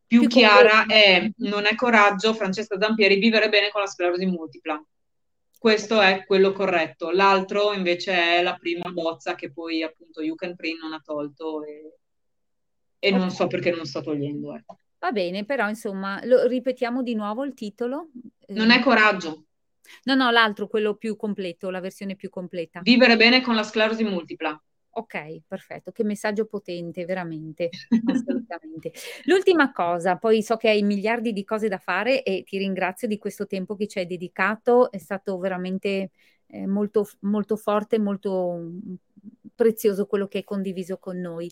più, 0.06 0.20
più 0.20 0.28
chiara 0.28 0.86
è 0.86 1.30
Non 1.38 1.66
è 1.66 1.74
coraggio, 1.74 2.34
Francesca 2.34 2.78
Zampieri, 2.80 3.18
vivere 3.18 3.48
bene 3.48 3.70
con 3.70 3.80
la 3.80 3.86
sclerosi 3.86 4.26
multipla. 4.26 4.82
Questo 5.58 6.00
è 6.00 6.24
quello 6.26 6.52
corretto. 6.52 7.10
L'altro 7.10 7.72
invece 7.72 8.12
è 8.12 8.42
la 8.42 8.54
prima 8.54 8.90
bozza 8.90 9.34
che 9.34 9.50
poi 9.50 9.82
appunto 9.82 10.22
You 10.22 10.36
Can 10.36 10.54
Print 10.54 10.80
non 10.80 10.92
ha 10.92 11.02
tolto 11.04 11.64
e, 11.64 11.98
e 12.98 13.08
okay. 13.08 13.18
non 13.18 13.30
so 13.30 13.46
perché 13.46 13.70
non 13.70 13.84
sto 13.84 14.00
togliendo. 14.00 14.54
Eh. 14.54 14.64
Va 14.98 15.12
bene, 15.12 15.44
però 15.44 15.68
insomma, 15.68 16.20
lo 16.24 16.46
ripetiamo 16.46 17.02
di 17.02 17.14
nuovo 17.14 17.44
il 17.44 17.54
titolo. 17.54 18.10
Non 18.48 18.70
è 18.70 18.80
coraggio. 18.80 19.46
No, 20.04 20.14
no, 20.14 20.30
l'altro, 20.30 20.68
quello 20.68 20.94
più 20.94 21.16
completo, 21.16 21.70
la 21.70 21.80
versione 21.80 22.16
più 22.16 22.28
completa. 22.28 22.80
Vivere 22.82 23.16
bene 23.16 23.40
con 23.40 23.54
la 23.54 23.62
sclerosi 23.62 24.04
multipla. 24.04 24.60
Ok, 24.98 25.42
perfetto, 25.46 25.92
che 25.92 26.04
messaggio 26.04 26.46
potente, 26.46 27.04
veramente, 27.04 27.68
assolutamente. 28.10 28.92
L'ultima 29.24 29.70
cosa, 29.70 30.16
poi 30.16 30.42
so 30.42 30.56
che 30.56 30.70
hai 30.70 30.82
miliardi 30.82 31.34
di 31.34 31.44
cose 31.44 31.68
da 31.68 31.76
fare 31.76 32.22
e 32.22 32.44
ti 32.44 32.56
ringrazio 32.56 33.06
di 33.06 33.18
questo 33.18 33.46
tempo 33.46 33.76
che 33.76 33.88
ci 33.88 33.98
hai 33.98 34.06
dedicato, 34.06 34.90
è 34.90 34.96
stato 34.96 35.36
veramente 35.36 36.12
eh, 36.46 36.66
molto, 36.66 37.06
molto 37.20 37.56
forte, 37.56 37.98
molto 37.98 38.56
mm, 38.58 38.94
prezioso 39.54 40.06
quello 40.06 40.28
che 40.28 40.38
hai 40.38 40.44
condiviso 40.44 40.96
con 40.96 41.20
noi. 41.20 41.50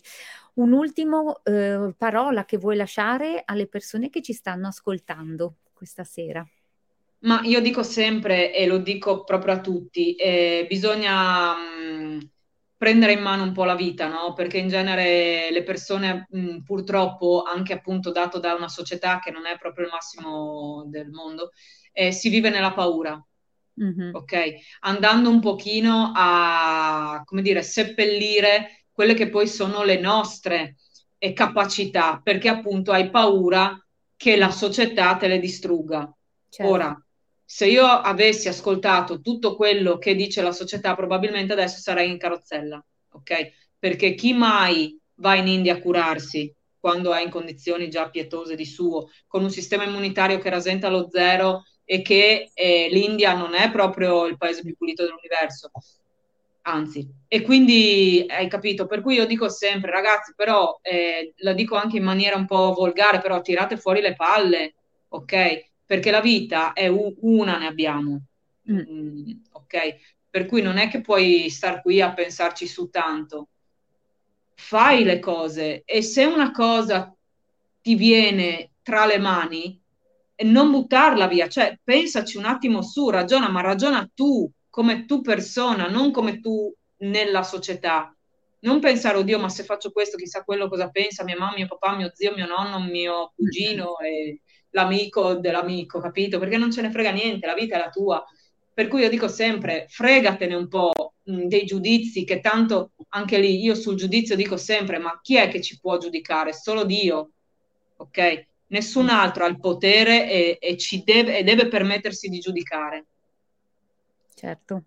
Un'ultima 0.55 1.21
eh, 1.43 1.93
parola 1.95 2.45
che 2.45 2.57
vuoi 2.57 2.75
lasciare 2.75 3.43
alle 3.45 3.67
persone 3.67 4.09
che 4.09 4.23
ci 4.23 4.33
stanno 4.33 4.69
ascoltando 4.69 5.57
questa 5.71 6.03
sera. 6.03 6.43
Ma 7.19 7.41
io 7.43 7.61
dico 7.61 7.83
sempre, 7.83 8.55
e 8.55 8.65
lo 8.65 8.79
dico 8.79 9.23
proprio 9.23 9.53
a 9.53 9.61
tutti, 9.61 10.15
eh, 10.15 10.65
bisogna 10.67 11.53
mh, 11.53 12.15
mm, 12.15 12.19
prendere 12.77 13.13
in 13.13 13.21
mano 13.21 13.43
un 13.43 13.51
po' 13.51 13.63
la 13.63 13.75
vita, 13.75 14.07
no? 14.07 14.33
Perché 14.33 14.57
in 14.57 14.67
genere 14.67 15.49
le 15.51 15.63
persone, 15.63 16.27
mh, 16.29 16.59
purtroppo, 16.59 17.43
anche 17.43 17.73
appunto 17.73 18.11
dato 18.11 18.39
da 18.39 18.53
una 18.53 18.67
società 18.67 19.19
che 19.19 19.31
non 19.31 19.45
è 19.45 19.57
proprio 19.57 19.85
il 19.85 19.91
massimo 19.91 20.83
del 20.87 21.09
mondo, 21.09 21.51
eh, 21.91 22.11
si 22.11 22.29
vive 22.29 22.49
nella 22.49 22.73
paura. 22.73 23.23
Mm-hmm. 23.81 24.15
Ok? 24.15 24.53
Andando 24.81 25.29
un 25.29 25.39
pochino 25.41 26.11
a, 26.15 27.21
come 27.25 27.41
dire, 27.41 27.61
seppellire 27.61 28.85
quelle 28.91 29.13
che 29.13 29.29
poi 29.29 29.47
sono 29.47 29.83
le 29.83 29.99
nostre 29.99 30.77
eh, 31.17 31.33
capacità, 31.33 32.19
perché 32.23 32.47
appunto 32.49 32.91
hai 32.91 33.09
paura 33.09 33.77
che 34.15 34.37
la 34.37 34.51
società 34.51 35.15
te 35.17 35.27
le 35.27 35.39
distrugga. 35.39 36.09
Certo. 36.49 36.71
Ora, 36.71 37.04
se 37.45 37.67
io 37.67 37.85
avessi 37.85 38.47
ascoltato 38.47 39.21
tutto 39.21 39.55
quello 39.55 39.97
che 39.97 40.15
dice 40.15 40.41
la 40.41 40.51
società, 40.51 40.95
probabilmente 40.95 41.53
adesso 41.53 41.79
sarei 41.79 42.09
in 42.09 42.17
carrozzella, 42.17 42.83
ok? 43.11 43.51
Perché 43.77 44.15
chi 44.15 44.33
mai 44.33 44.99
va 45.15 45.35
in 45.35 45.47
India 45.47 45.75
a 45.75 45.79
curarsi 45.79 46.53
quando 46.79 47.13
è 47.13 47.21
in 47.21 47.29
condizioni 47.29 47.89
già 47.89 48.09
pietose 48.09 48.55
di 48.55 48.65
suo, 48.65 49.09
con 49.27 49.43
un 49.43 49.49
sistema 49.49 49.83
immunitario 49.85 50.39
che 50.39 50.49
rasenta 50.49 50.89
lo 50.89 51.07
zero 51.09 51.63
e 51.83 52.01
che 52.01 52.51
eh, 52.53 52.87
l'India 52.91 53.33
non 53.35 53.53
è 53.55 53.71
proprio 53.71 54.25
il 54.25 54.37
paese 54.37 54.61
più 54.61 54.75
pulito 54.75 55.03
dell'universo, 55.03 55.71
anzi. 56.63 57.07
E 57.27 57.41
quindi 57.41 58.25
hai 58.27 58.47
capito, 58.47 58.85
per 58.87 59.01
cui 59.01 59.15
io 59.15 59.25
dico 59.25 59.49
sempre, 59.49 59.91
ragazzi, 59.91 60.33
però 60.35 60.79
eh, 60.81 61.33
la 61.37 61.53
dico 61.53 61.75
anche 61.75 61.97
in 61.97 62.03
maniera 62.03 62.35
un 62.35 62.45
po' 62.45 62.73
volgare, 62.73 63.19
però 63.19 63.41
tirate 63.41 63.77
fuori 63.77 64.01
le 64.01 64.15
palle, 64.15 64.75
ok? 65.09 65.73
Perché 65.85 66.11
la 66.11 66.21
vita 66.21 66.73
è 66.73 66.87
u- 66.87 67.15
una, 67.21 67.57
ne 67.57 67.67
abbiamo. 67.67 68.21
Mm. 68.71 68.77
Mm, 68.79 69.31
ok? 69.51 69.95
Per 70.29 70.45
cui 70.47 70.61
non 70.61 70.77
è 70.77 70.89
che 70.89 71.01
puoi 71.01 71.49
star 71.49 71.81
qui 71.81 72.01
a 72.01 72.13
pensarci 72.13 72.67
su 72.67 72.89
tanto. 72.89 73.49
Fai 74.57 75.03
le 75.03 75.19
cose 75.19 75.83
e 75.85 76.01
se 76.01 76.25
una 76.25 76.51
cosa 76.51 77.13
ti 77.81 77.95
viene 77.95 78.71
tra 78.81 79.05
le 79.05 79.17
mani, 79.17 79.79
non 80.45 80.71
buttarla 80.71 81.27
via, 81.27 81.47
cioè 81.47 81.77
pensaci 81.83 82.37
un 82.37 82.45
attimo 82.45 82.81
su, 82.81 83.09
ragiona, 83.09 83.49
ma 83.49 83.61
ragiona 83.61 84.09
tu, 84.13 84.49
come 84.69 85.05
tu 85.05 85.21
persona, 85.21 85.87
non 85.87 86.11
come 86.11 86.39
tu 86.39 86.73
nella 86.99 87.43
società. 87.43 88.15
Non 88.61 88.79
pensare, 88.79 89.17
oddio, 89.17 89.37
ma 89.39 89.49
se 89.49 89.63
faccio 89.63 89.91
questo, 89.91 90.17
chissà 90.17 90.43
quello 90.43 90.67
cosa 90.67 90.89
pensa 90.89 91.23
mia 91.23 91.37
mamma, 91.37 91.53
mio 91.55 91.67
papà, 91.67 91.95
mio 91.95 92.11
zio, 92.13 92.33
mio 92.33 92.47
nonno, 92.47 92.79
mio 92.79 93.31
cugino 93.35 93.97
e 93.99 94.41
l'amico 94.75 95.35
dell'amico, 95.35 95.99
capito? 95.99 96.37
Perché 96.37 96.57
non 96.57 96.71
ce 96.71 96.81
ne 96.81 96.91
frega 96.91 97.11
niente, 97.11 97.47
la 97.47 97.53
vita 97.53 97.75
è 97.75 97.79
la 97.79 97.89
tua. 97.89 98.23
Per 98.73 98.87
cui 98.89 99.01
io 99.01 99.09
dico 99.09 99.29
sempre, 99.29 99.85
fregatene 99.87 100.53
un 100.53 100.67
po' 100.67 100.91
dei 101.23 101.63
giudizi, 101.63 102.25
che 102.25 102.41
tanto 102.41 102.91
anche 103.09 103.39
lì 103.39 103.63
io 103.63 103.73
sul 103.73 103.95
giudizio 103.95 104.35
dico 104.35 104.57
sempre, 104.57 104.97
ma 104.99 105.17
chi 105.21 105.37
è 105.37 105.47
che 105.47 105.61
ci 105.61 105.79
può 105.79 105.97
giudicare? 105.97 106.53
Solo 106.53 106.83
Dio, 106.83 107.31
ok? 107.95 108.47
Nessun 108.67 109.07
altro 109.07 109.45
ha 109.45 109.47
il 109.47 109.59
potere 109.59 110.29
e, 110.29 110.57
e 110.59 110.77
ci 110.77 111.03
deve, 111.05 111.37
e 111.37 111.43
deve 111.43 111.69
permettersi 111.69 112.27
di 112.27 112.39
giudicare. 112.39 113.05
Certo. 114.35 114.83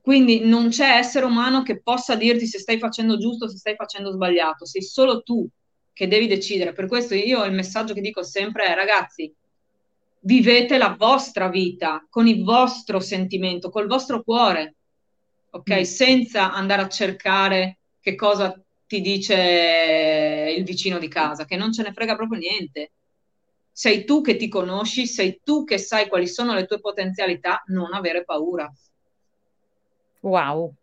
Quindi 0.00 0.46
non 0.46 0.68
c'è 0.68 0.96
essere 0.96 1.24
umano 1.24 1.62
che 1.62 1.80
possa 1.82 2.14
dirti 2.14 2.46
se 2.46 2.60
stai 2.60 2.78
facendo 2.78 3.18
giusto 3.18 3.46
o 3.46 3.48
se 3.48 3.56
stai 3.56 3.74
facendo 3.74 4.12
sbagliato, 4.12 4.64
sei 4.66 4.82
solo 4.82 5.22
tu 5.22 5.48
che 5.92 6.08
devi 6.08 6.26
decidere. 6.26 6.72
Per 6.72 6.86
questo 6.86 7.14
io 7.14 7.44
il 7.44 7.52
messaggio 7.52 7.94
che 7.94 8.00
dico 8.00 8.22
sempre 8.22 8.66
è 8.66 8.74
ragazzi, 8.74 9.32
vivete 10.20 10.78
la 10.78 10.94
vostra 10.98 11.48
vita 11.48 12.06
con 12.08 12.26
il 12.26 12.44
vostro 12.44 13.00
sentimento, 13.00 13.70
col 13.70 13.86
vostro 13.86 14.22
cuore, 14.22 14.74
ok? 15.50 15.80
Mm. 15.80 15.82
Senza 15.82 16.52
andare 16.52 16.82
a 16.82 16.88
cercare 16.88 17.78
che 18.00 18.14
cosa 18.14 18.58
ti 18.86 19.00
dice 19.00 20.54
il 20.56 20.64
vicino 20.64 20.98
di 20.98 21.08
casa, 21.08 21.44
che 21.44 21.56
non 21.56 21.72
ce 21.72 21.82
ne 21.82 21.92
frega 21.92 22.16
proprio 22.16 22.38
niente. 22.38 22.92
Sei 23.70 24.04
tu 24.04 24.20
che 24.20 24.36
ti 24.36 24.48
conosci, 24.48 25.06
sei 25.06 25.40
tu 25.42 25.64
che 25.64 25.78
sai 25.78 26.08
quali 26.08 26.28
sono 26.28 26.52
le 26.52 26.66
tue 26.66 26.78
potenzialità, 26.78 27.62
non 27.68 27.94
avere 27.94 28.22
paura. 28.24 28.70
Wow. 30.20 30.74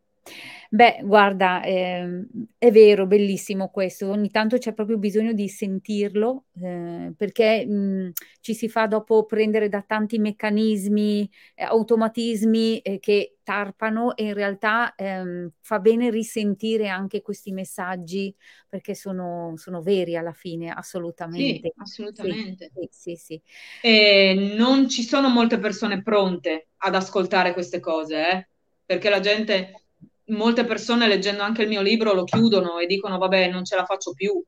Beh, 0.72 1.00
guarda, 1.04 1.64
ehm, 1.64 2.28
è 2.58 2.72
vero, 2.72 3.08
bellissimo 3.08 3.70
questo. 3.70 4.08
Ogni 4.10 4.30
tanto 4.30 4.58
c'è 4.58 4.74
proprio 4.74 4.98
bisogno 4.98 5.34
di 5.34 5.48
sentirlo, 5.50 6.46
eh, 6.62 7.14
perché 7.18 7.66
mh, 7.66 8.12
ci 8.42 8.54
si 8.54 8.70
fa 8.70 8.86
dopo 8.88 9.26
prendere 9.26 9.68
da 9.70 9.82
tanti 9.82 10.20
meccanismi, 10.20 11.30
eh, 11.56 11.64
automatismi 11.64 12.80
eh, 12.82 13.00
che 13.00 13.38
tarpano 13.44 14.16
e 14.16 14.26
in 14.26 14.34
realtà 14.34 14.94
ehm, 14.96 15.52
fa 15.62 15.80
bene 15.80 16.10
risentire 16.12 16.88
anche 16.88 17.22
questi 17.22 17.52
messaggi 17.52 18.34
perché 18.68 18.94
sono, 18.94 19.54
sono 19.58 19.82
veri 19.82 20.16
alla 20.16 20.34
fine, 20.34 20.70
assolutamente. 20.72 21.72
Sì, 21.72 21.72
assolutamente. 21.78 22.74
Sì, 22.74 22.88
sì, 22.92 23.16
sì. 23.16 23.42
E 23.82 24.54
non 24.58 24.90
ci 24.90 25.04
sono 25.04 25.30
molte 25.30 25.58
persone 25.60 26.02
pronte 26.02 26.70
ad 26.78 26.96
ascoltare 26.96 27.54
queste 27.54 27.80
cose, 27.80 28.30
eh? 28.32 28.50
perché 28.86 29.10
la 29.10 29.20
gente 29.22 29.86
molte 30.30 30.66
persone 30.66 31.08
leggendo 31.08 31.44
anche 31.44 31.64
il 31.64 31.68
mio 31.68 31.82
libro 31.82 32.14
lo 32.14 32.24
chiudono 32.24 32.80
e 32.80 32.86
dicono 32.86 33.18
vabbè 33.18 33.50
non 33.50 33.66
ce 33.66 33.76
la 33.76 33.86
faccio 33.86 34.14
più, 34.14 34.44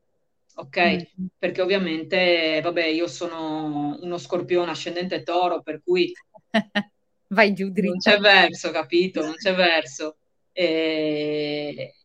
ok? 0.56 1.08
Mm. 1.20 1.26
Perché 1.38 1.62
ovviamente, 1.62 2.60
vabbè, 2.62 2.86
io 2.86 3.08
sono 3.08 3.98
uno 4.00 4.18
scorpione 4.18 4.72
ascendente 4.72 5.24
toro, 5.24 5.62
per 5.62 5.82
cui... 5.84 6.12
Vai 7.32 7.54
giù 7.54 7.70
dritto. 7.70 7.92
Non 7.92 7.98
c'è 7.98 8.18
verso, 8.20 8.72
capito? 8.72 9.22
Non 9.22 9.36
c'è 9.36 9.56
verso. 9.56 10.18
E, 10.52 11.96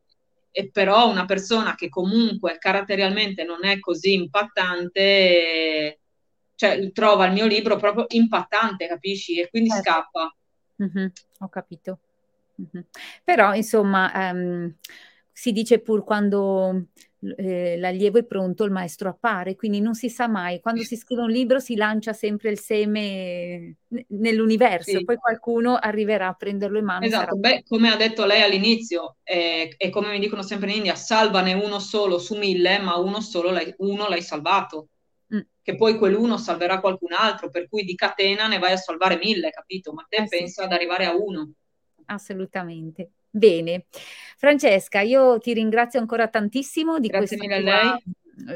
e 0.53 0.71
però 0.71 1.11
una 1.11 1.25
persona 1.25 1.75
che 1.75 1.89
comunque 1.89 2.59
caratterialmente 2.59 3.43
non 3.43 3.65
è 3.65 3.81
così 3.81 4.15
impattante, 4.15 5.99
cioè 6.55 6.93
trova 6.93 7.27
il 7.27 7.33
mio 7.33 7.47
libro 7.47 7.77
proprio 7.77 8.05
impattante, 8.09 8.87
capisci? 8.87 9.41
E 9.41 9.49
quindi 9.51 9.71
certo. 9.71 9.91
scappa. 9.91 10.37
Mm-hmm, 10.81 11.07
ho 11.41 11.49
capito. 11.49 11.99
Però 13.25 13.55
insomma, 13.55 14.13
ehm, 14.31 14.77
si 15.33 15.53
dice 15.53 15.81
pur 15.81 16.05
quando, 16.05 16.89
ehm, 17.21 17.79
l'allievo 17.81 18.19
è 18.19 18.25
pronto 18.25 18.65
il 18.65 18.71
maestro 18.71 19.09
appare, 19.11 19.55
quindi 19.57 19.81
non 19.81 19.95
si 19.95 20.09
sa 20.09 20.27
mai. 20.29 20.61
Quando 20.61 20.83
si 20.83 20.97
scrive 20.97 21.23
un 21.23 21.31
libro 21.31 21.59
si 21.59 21.77
lancia 21.77 22.13
sempre 22.15 22.51
il 22.51 22.59
seme 22.59 23.77
ne 23.89 24.05
nell'universo, 24.09 25.01
Sì. 25.01 25.03
poi 25.03 25.17
qualcuno 25.17 25.77
arriverà 25.77 26.29
a 26.29 26.35
prenderlo 26.35 26.79
in 26.79 26.85
mano 26.87 27.07
e 27.07 27.11
sarà 27.11 27.33
Esatto. 27.33 27.37
Beh, 27.37 27.63
come 27.67 27.91
ha 27.91 27.97
detto 27.97 28.25
lei 28.25 28.41
all'inizio, 28.43 29.17
ehm, 29.23 29.69
e 29.77 29.91
come 29.91 30.11
mi 30.13 30.19
dicono 30.19 30.43
sempre 30.43 30.71
in 30.71 30.77
India: 30.79 30.95
"Salvane 30.95 31.53
uno 31.53 31.79
solo 31.79 32.19
su 32.19 32.37
1000, 32.37 32.79
ma 32.79 32.97
uno 32.97 33.21
solo 33.21 33.51
l'hai 33.51 33.75
uno 33.79 34.09
l'hai 34.09 34.23
salvato." 34.23 34.89
Che 35.63 35.75
poi 35.77 35.99
quell'uno 35.99 36.39
salverà 36.39 36.81
qualcun 36.81 37.13
altro, 37.13 37.51
per 37.51 37.69
cui 37.69 37.83
di 37.85 37.95
catena 37.97 38.47
ne 38.47 38.59
vai 38.59 38.73
a 38.73 38.77
salvare 38.77 39.17
1000, 39.19 39.51
capito? 39.51 39.93
Ma 39.93 40.07
te 40.09 40.23
Eh 40.23 40.27
sì. 40.27 40.47
pensa 40.47 40.65
ad 40.65 40.73
arrivare 40.73 41.05
a 41.07 41.15
uno 41.17 41.53
assolutamente. 42.07 43.11
Bene. 43.31 43.87
Francesca, 44.37 45.01
io 45.01 45.39
ti 45.39 45.53
ringrazio 45.53 46.01
ancora 46.01 46.29
tantissimo 46.29 46.99
di 46.99 47.09
Grazie 47.09 47.37
questa 47.37 47.37
mille 47.37 47.55
a 47.55 47.59
lei. 47.61 48.03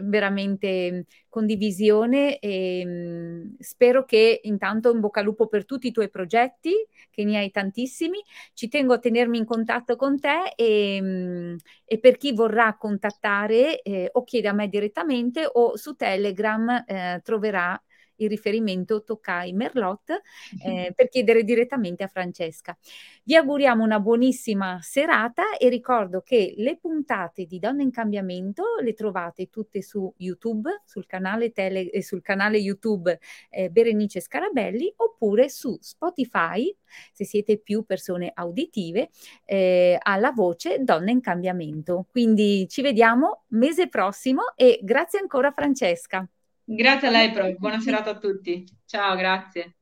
veramente 0.02 1.06
condivisione 1.28 2.38
e 2.38 2.84
mh, 2.84 3.56
spero 3.60 4.04
che 4.04 4.40
intanto 4.44 4.90
in 4.92 5.00
bocca 5.00 5.20
al 5.20 5.26
lupo 5.26 5.46
per 5.48 5.64
tutti 5.64 5.86
i 5.86 5.92
tuoi 5.92 6.10
progetti, 6.10 6.72
che 7.10 7.24
ne 7.24 7.38
hai 7.38 7.50
tantissimi. 7.50 8.18
Ci 8.52 8.68
tengo 8.68 8.94
a 8.94 8.98
tenermi 8.98 9.38
in 9.38 9.44
contatto 9.44 9.96
con 9.96 10.18
te 10.20 10.52
e, 10.54 11.00
mh, 11.00 11.56
e 11.84 11.98
per 11.98 12.16
chi 12.16 12.32
vorrà 12.32 12.76
contattare 12.76 13.80
eh, 13.82 14.08
o 14.12 14.24
chiede 14.24 14.48
a 14.48 14.52
me 14.52 14.68
direttamente 14.68 15.48
o 15.50 15.76
su 15.76 15.94
Telegram 15.94 16.84
eh, 16.86 17.20
troverà 17.24 17.80
il 18.20 18.28
riferimento 18.28 19.02
Toccai 19.02 19.52
Merlot 19.52 20.10
eh, 20.64 20.92
per 20.94 21.08
chiedere 21.08 21.44
direttamente 21.44 22.02
a 22.02 22.08
Francesca. 22.08 22.76
Vi 23.24 23.34
auguriamo 23.36 23.84
una 23.84 24.00
buonissima 24.00 24.78
serata 24.82 25.56
e 25.56 25.68
ricordo 25.68 26.20
che 26.22 26.54
le 26.56 26.78
puntate 26.78 27.44
di 27.44 27.58
Donne 27.58 27.82
in 27.82 27.90
Cambiamento 27.90 28.64
le 28.82 28.94
trovate 28.94 29.48
tutte 29.50 29.82
su 29.82 30.12
YouTube, 30.18 30.82
sul 30.84 31.06
canale, 31.06 31.52
tele, 31.52 31.90
eh, 31.90 32.02
sul 32.02 32.22
canale 32.22 32.58
YouTube 32.58 33.18
eh, 33.50 33.70
Berenice 33.70 34.20
Scarabelli 34.20 34.92
oppure 34.96 35.48
su 35.48 35.76
Spotify, 35.80 36.74
se 37.12 37.24
siete 37.24 37.58
più 37.58 37.84
persone 37.84 38.30
auditive, 38.34 39.10
eh, 39.44 39.98
alla 40.00 40.32
voce 40.32 40.78
Donne 40.80 41.12
in 41.12 41.20
Cambiamento. 41.20 42.06
Quindi 42.10 42.66
ci 42.68 42.82
vediamo 42.82 43.44
mese 43.48 43.88
prossimo 43.88 44.54
e 44.56 44.80
grazie 44.82 45.20
ancora 45.20 45.52
Francesca. 45.52 46.28
Grazie 46.72 47.08
a 47.08 47.10
lei, 47.10 47.32
Pro. 47.32 47.52
Buona 47.58 47.80
serata 47.80 48.10
a 48.10 48.18
tutti. 48.18 48.64
Ciao, 48.86 49.16
grazie. 49.16 49.79